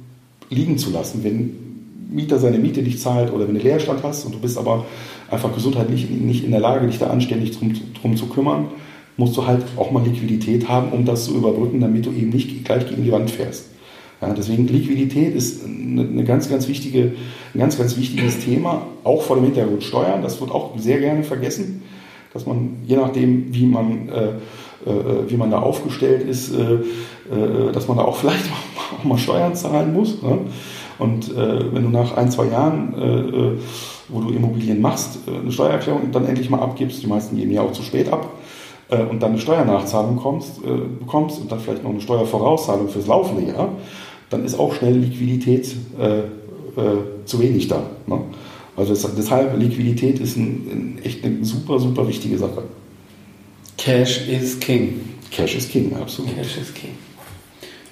[0.48, 1.24] liegen zu lassen.
[1.24, 1.56] Wenn
[2.08, 4.86] Mieter seine Miete nicht zahlt oder wenn du Leerstand hast und du bist aber
[5.28, 8.68] einfach gesundheitlich nicht in der Lage, dich da anständig drum, drum zu kümmern,
[9.16, 12.64] musst du halt auch mal Liquidität haben, um das zu überbrücken, damit du eben nicht
[12.64, 13.70] gleich gegen die Wand fährst.
[14.20, 17.14] Ja, deswegen Liquidität ist eine, ganz, ganz wichtige,
[17.54, 20.22] ein ganz, ganz wichtiges Thema, auch vor dem Hintergrund Steuern.
[20.22, 21.82] Das wird auch sehr gerne vergessen
[22.32, 24.28] dass man je nachdem, wie man, äh,
[24.88, 28.44] äh, wie man da aufgestellt ist, äh, äh dass man da auch vielleicht
[28.98, 30.22] auch mal Steuern zahlen muss.
[30.22, 30.38] Ne?
[30.98, 33.58] Und äh, wenn du nach ein, zwei Jahren, äh,
[34.08, 37.72] wo du Immobilien machst, eine Steuererklärung dann endlich mal abgibst, die meisten geben ja auch
[37.72, 38.30] zu spät ab,
[39.10, 40.62] und dann eine Steuernachzahlung kommst,
[40.98, 43.68] bekommst und dann vielleicht noch eine Steuervorauszahlung fürs laufende Jahr,
[44.30, 45.76] dann ist auch schnell Liquidität
[47.26, 47.82] zu wenig da.
[48.06, 48.20] Ne?
[48.78, 52.62] Also das, deshalb Liquidität ist ein, ein, echt eine super, super wichtige Sache.
[53.76, 55.00] Cash is King.
[55.30, 56.34] Cash is King, absolut.
[56.36, 56.94] Cash is King.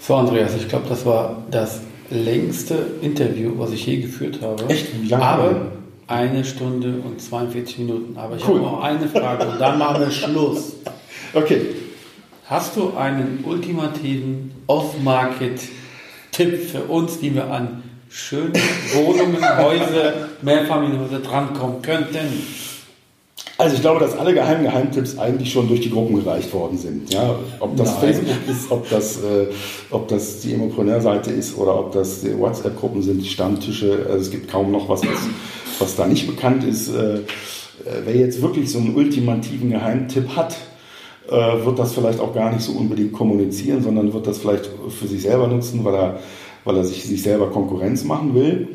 [0.01, 4.67] So, Andreas, ich glaube, das war das längste Interview, was ich je geführt habe.
[4.69, 4.87] Echt?
[5.03, 5.25] Wie lange?
[5.25, 5.73] Aber
[6.07, 8.17] eine Stunde und 42 Minuten.
[8.17, 8.61] Aber ich Cool.
[8.61, 10.75] habe noch eine Frage und dann machen wir Schluss.
[11.35, 11.61] Okay.
[12.47, 18.53] Hast du einen ultimativen Off-Market-Tipp für uns, die wir an schöne
[18.95, 22.47] Wohnungen, Häuser, Mehrfamilienhäuser drankommen könnten?
[23.59, 27.13] Also ich glaube, dass alle geheimen Geheimtipps eigentlich schon durch die Gruppen gereicht worden sind.
[27.13, 28.01] Ja, ob das Nein.
[28.01, 29.47] Facebook ist, ob das, äh,
[29.91, 34.07] ob das die Emopreneur-Seite ist oder ob das die WhatsApp-Gruppen sind, die Stammtische.
[34.09, 35.21] Also es gibt kaum noch was, was,
[35.79, 36.89] was da nicht bekannt ist.
[36.89, 37.21] Äh,
[37.87, 40.57] äh, wer jetzt wirklich so einen ultimativen Geheimtipp hat,
[41.29, 45.07] äh, wird das vielleicht auch gar nicht so unbedingt kommunizieren, sondern wird das vielleicht für
[45.07, 46.21] sich selber nutzen, weil er,
[46.67, 48.69] weil er sich, sich selber Konkurrenz machen will.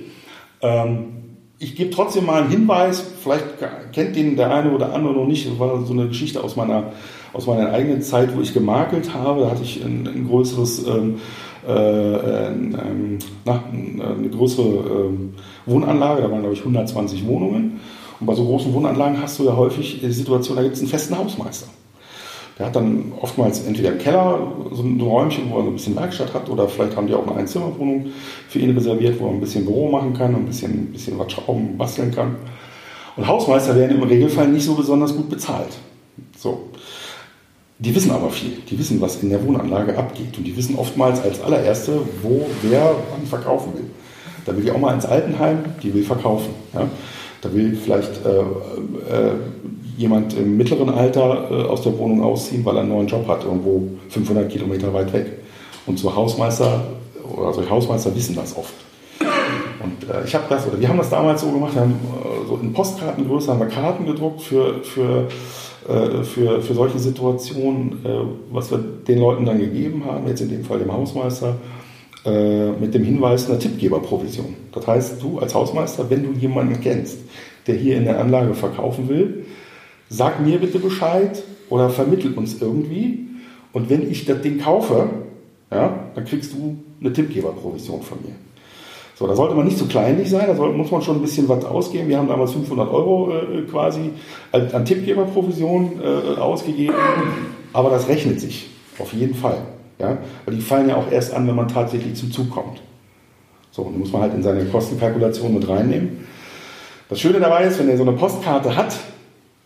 [0.61, 1.21] Ähm,
[1.59, 3.45] ich gebe trotzdem mal einen Hinweis, vielleicht
[3.93, 6.93] kennt den der eine oder andere noch nicht, das war so eine Geschichte aus meiner,
[7.33, 9.41] aus meiner eigenen Zeit, wo ich gemakelt habe.
[9.41, 11.19] Da hatte ich ein, ein größeres, ähm,
[11.67, 15.35] äh, ähm, na, eine größere ähm,
[15.67, 17.79] Wohnanlage, da waren glaube ich 120 Wohnungen.
[18.19, 20.89] Und bei so großen Wohnanlagen hast du ja häufig die Situation, da gibt es einen
[20.89, 21.67] festen Hausmeister.
[22.59, 25.95] Der hat dann oftmals entweder im Keller so ein Räumchen, wo er so ein bisschen
[25.95, 28.07] Werkstatt hat, oder vielleicht haben die auch eine Einzimmerwohnung
[28.49, 31.31] für ihn reserviert, wo er ein bisschen Büro machen kann, ein bisschen, ein bisschen was
[31.31, 32.35] schrauben, basteln kann.
[33.15, 35.77] Und Hausmeister werden im Regelfall nicht so besonders gut bezahlt.
[36.37, 36.69] So.
[37.79, 38.57] Die wissen aber viel.
[38.69, 40.37] Die wissen, was in der Wohnanlage abgeht.
[40.37, 43.89] Und die wissen oftmals als allererste, wo wer wann verkaufen will.
[44.45, 46.53] Da will die auch mal ins Altenheim, die will verkaufen.
[46.73, 46.87] Ja?
[47.41, 49.31] Da will vielleicht äh, äh,
[49.97, 53.43] jemand im mittleren Alter äh, aus der Wohnung ausziehen, weil er einen neuen Job hat,
[53.43, 55.27] irgendwo 500 Kilometer weit weg.
[55.85, 56.83] Und so Hausmeister
[57.35, 58.73] oder solche Hausmeister wissen das oft.
[59.19, 62.47] Und äh, ich habe das, oder wir haben das damals so gemacht, wir haben äh,
[62.47, 65.27] so in Postkartengröße haben wir Karten gedruckt für, für,
[66.23, 70.77] für, für solche Situationen, was wir den Leuten dann gegeben haben, jetzt in dem Fall
[70.77, 71.55] dem Hausmeister,
[72.79, 74.55] mit dem Hinweis einer Tippgeberprovision.
[74.73, 77.17] Das heißt, du als Hausmeister, wenn du jemanden kennst,
[77.65, 79.45] der hier in der Anlage verkaufen will,
[80.11, 83.27] sag mir bitte Bescheid oder vermittel uns irgendwie.
[83.71, 85.09] Und wenn ich das Ding kaufe,
[85.71, 88.35] ja, dann kriegst du eine Tippgeberprovision von mir.
[89.15, 91.63] So, da sollte man nicht zu kleinlich sein, da muss man schon ein bisschen was
[91.63, 92.09] ausgeben.
[92.09, 94.11] Wir haben damals 500 Euro äh, quasi
[94.51, 96.95] an, Tippgeberprovision äh, ausgegeben,
[97.71, 98.69] aber das rechnet sich
[98.99, 99.59] auf jeden Fall.
[99.99, 100.17] Ja?
[100.45, 102.81] Weil die fallen ja auch erst an, wenn man tatsächlich zum Zug kommt.
[103.71, 106.27] So, und muss man halt in seine Kostenkalkulation mit reinnehmen.
[107.07, 108.97] Das Schöne dabei ist, wenn er so eine Postkarte hat,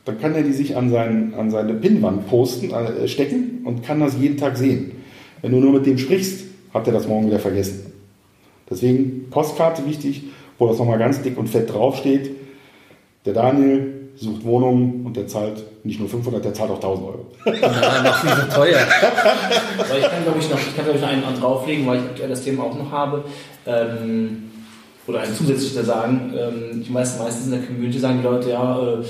[0.05, 3.99] dann kann er die sich an, seinen, an seine Pinnwand posten, äh, stecken und kann
[3.99, 4.91] das jeden Tag sehen.
[5.41, 7.91] Wenn du nur mit dem sprichst, hat er das morgen wieder vergessen.
[8.69, 10.23] Deswegen Postkarte wichtig,
[10.57, 12.31] wo das nochmal ganz dick und fett draufsteht.
[13.25, 17.25] Der Daniel sucht Wohnungen und der zahlt nicht nur 500, der zahlt auch 1000 Euro.
[17.45, 18.79] Ja, noch viel so teuer.
[19.97, 22.29] Ich kann, glaube ich, noch, ich kann, glaube ich, noch einen drauflegen, weil ich aktuell
[22.29, 23.23] das Thema auch noch habe.
[23.65, 24.43] Ähm,
[25.07, 28.49] oder einen zusätzlich da sagen, ähm, die meisten, meistens in der Community sagen die Leute,
[28.49, 29.03] ja, äh,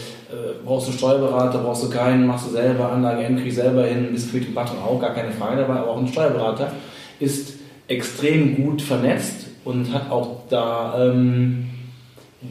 [0.64, 4.32] brauchst du einen Steuerberater, brauchst du keinen, machst du selber, Anlage ich selber hin, bist
[4.32, 6.72] für den Button auch, gar keine Frage dabei, aber auch ein Steuerberater
[7.20, 7.54] ist
[7.88, 11.70] extrem gut vernetzt und hat auch da ähm,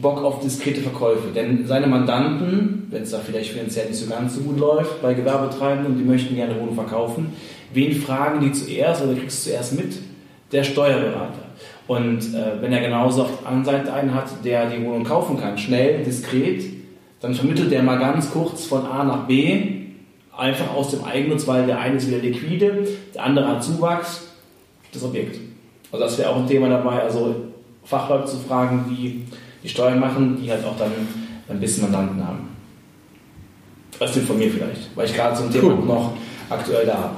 [0.01, 1.29] Bock auf diskrete Verkäufe.
[1.33, 5.13] Denn seine Mandanten, wenn es da vielleicht finanziell nicht so ganz so gut läuft, bei
[5.13, 7.33] Gewerbetreibenden die möchten gerne Wohnung verkaufen,
[7.73, 9.97] wen fragen die zuerst oder kriegst du zuerst mit?
[10.51, 11.45] Der Steuerberater.
[11.87, 15.39] Und äh, wenn er genauso auf der anderen Seite einen hat, der die Wohnung kaufen
[15.39, 16.63] kann, schnell, diskret,
[17.25, 19.63] dann vermittelt der mal ganz kurz von A nach B,
[20.37, 24.27] einfach aus dem Eigennutz, weil der eine ist wieder liquide, der andere hat Zuwachs,
[24.93, 25.39] das Objekt.
[25.91, 27.35] Also das wäre auch ein Thema dabei, also
[27.83, 29.23] Fachleute zu fragen, die
[29.63, 30.91] die Steuern machen, die halt auch dann
[31.49, 32.49] ein bisschen Mandanten haben.
[33.97, 35.85] Das sind von mir vielleicht, weil ich gerade so ein Thema Cool.
[35.85, 36.13] noch
[36.47, 37.15] aktuell da habe.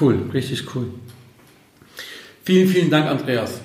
[0.00, 0.86] Cool, richtig cool.
[2.44, 3.60] Vielen, vielen Dank, Andreas.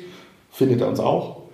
[0.51, 1.44] findet ihr uns auch.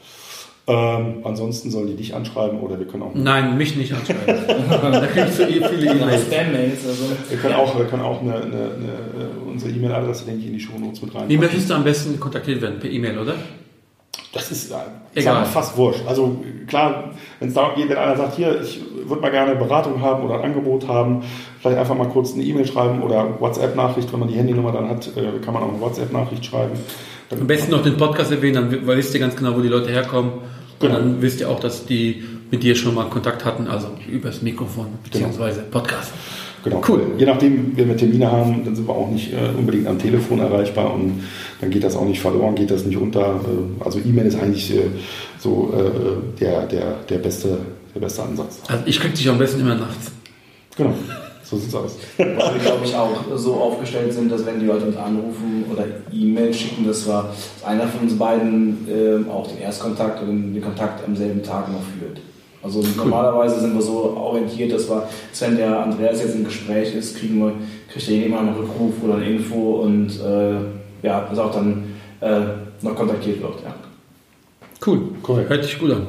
[0.72, 3.12] Ähm, ansonsten sollen die dich anschreiben oder wir können auch.
[3.14, 4.22] Nein, mich nicht anschreiben.
[4.92, 6.24] da kriegst du eh viele E-Mails.
[6.24, 7.04] Spam-Mails, also.
[7.30, 10.60] Wir können auch, wir können auch eine, eine, eine, unsere E-Mail-Adresse, denke ich, in die
[10.60, 11.28] Shownotes mit rein.
[11.28, 12.80] Wie möchtest du am besten kontaktiert werden?
[12.80, 13.36] Per E-Mail, oder?
[14.34, 14.86] Das ist Egal.
[15.16, 16.02] sag mal, fast wurscht.
[16.08, 20.00] Also klar, wenn es darum geht, wenn einer sagt, hier, ich würde mal gerne Beratung
[20.02, 21.24] haben oder ein Angebot haben,
[21.60, 25.08] vielleicht einfach mal kurz eine E-Mail schreiben oder WhatsApp-Nachricht, wenn man die Handynummer dann hat,
[25.18, 26.72] äh, kann man auch eine WhatsApp-Nachricht schreiben.
[27.30, 29.68] Dann Am besten noch den Podcast erwähnen, dann wi- wisst ihr ganz genau, wo die
[29.70, 30.32] Leute herkommen.
[30.82, 30.98] Genau.
[30.98, 34.42] Und dann wisst ihr auch, dass die mit dir schon mal Kontakt hatten, also übers
[34.42, 36.12] Mikrofon beziehungsweise Podcast.
[36.64, 36.82] Genau.
[36.88, 37.02] Cool.
[37.18, 40.40] Je nachdem, wenn wir Termine haben, dann sind wir auch nicht äh, unbedingt am Telefon
[40.40, 41.24] erreichbar und
[41.60, 43.36] dann geht das auch nicht verloren, geht das nicht unter.
[43.36, 44.84] Äh, also E-Mail ist eigentlich äh,
[45.40, 47.58] so äh, der, der, der, beste,
[47.96, 48.60] der beste Ansatz.
[48.68, 50.12] Also ich krieg dich am besten immer nachts.
[50.78, 50.94] Genau,
[51.52, 51.98] so sieht's aus.
[52.18, 55.84] Weil wir, glaube ich, auch so aufgestellt sind, dass wenn die Leute uns anrufen oder
[56.12, 57.30] E-Mail schicken, dass wir
[57.62, 61.70] dass einer von uns beiden ähm, auch den Erstkontakt oder den Kontakt am selben Tag
[61.70, 62.22] noch führt.
[62.64, 66.96] Also normalerweise sind wir so orientiert, dass wir, dass wenn der Andreas jetzt im Gespräch
[66.96, 67.54] ist, kriegen wir,
[67.92, 72.42] kriegt er immer einen Rückruf oder eine Info und äh, ja, dass auch dann äh,
[72.82, 73.56] noch kontaktiert wird.
[73.66, 73.76] Ja.
[74.86, 75.02] Cool.
[75.22, 75.50] Korrekt.
[75.50, 76.08] Hört sich gut an.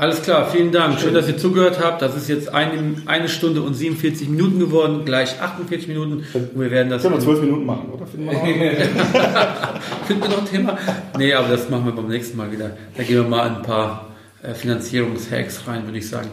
[0.00, 0.98] Alles klar, vielen Dank.
[0.98, 2.00] Schön, dass ihr zugehört habt.
[2.00, 6.24] Das ist jetzt eine, eine Stunde und 47 Minuten geworden, gleich 48 Minuten.
[6.32, 7.02] Und wir werden das.
[7.02, 8.06] Können wir zwölf Minuten machen, oder?
[8.06, 8.46] Finden wir noch?
[10.06, 10.78] Finden wir noch ein Thema?
[11.18, 12.70] Nee, aber das machen wir beim nächsten Mal wieder.
[12.96, 14.06] Da gehen wir mal ein paar
[14.42, 16.30] äh, Finanzierungshacks rein, würde ich sagen.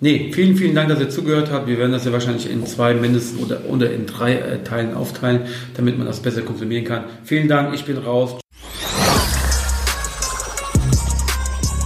[0.00, 1.68] Nee, vielen, vielen Dank, dass ihr zugehört habt.
[1.68, 5.42] Wir werden das ja wahrscheinlich in zwei mindestens oder, oder in drei äh, Teilen aufteilen,
[5.76, 7.04] damit man das besser konsumieren kann.
[7.22, 8.43] Vielen Dank, ich bin raus.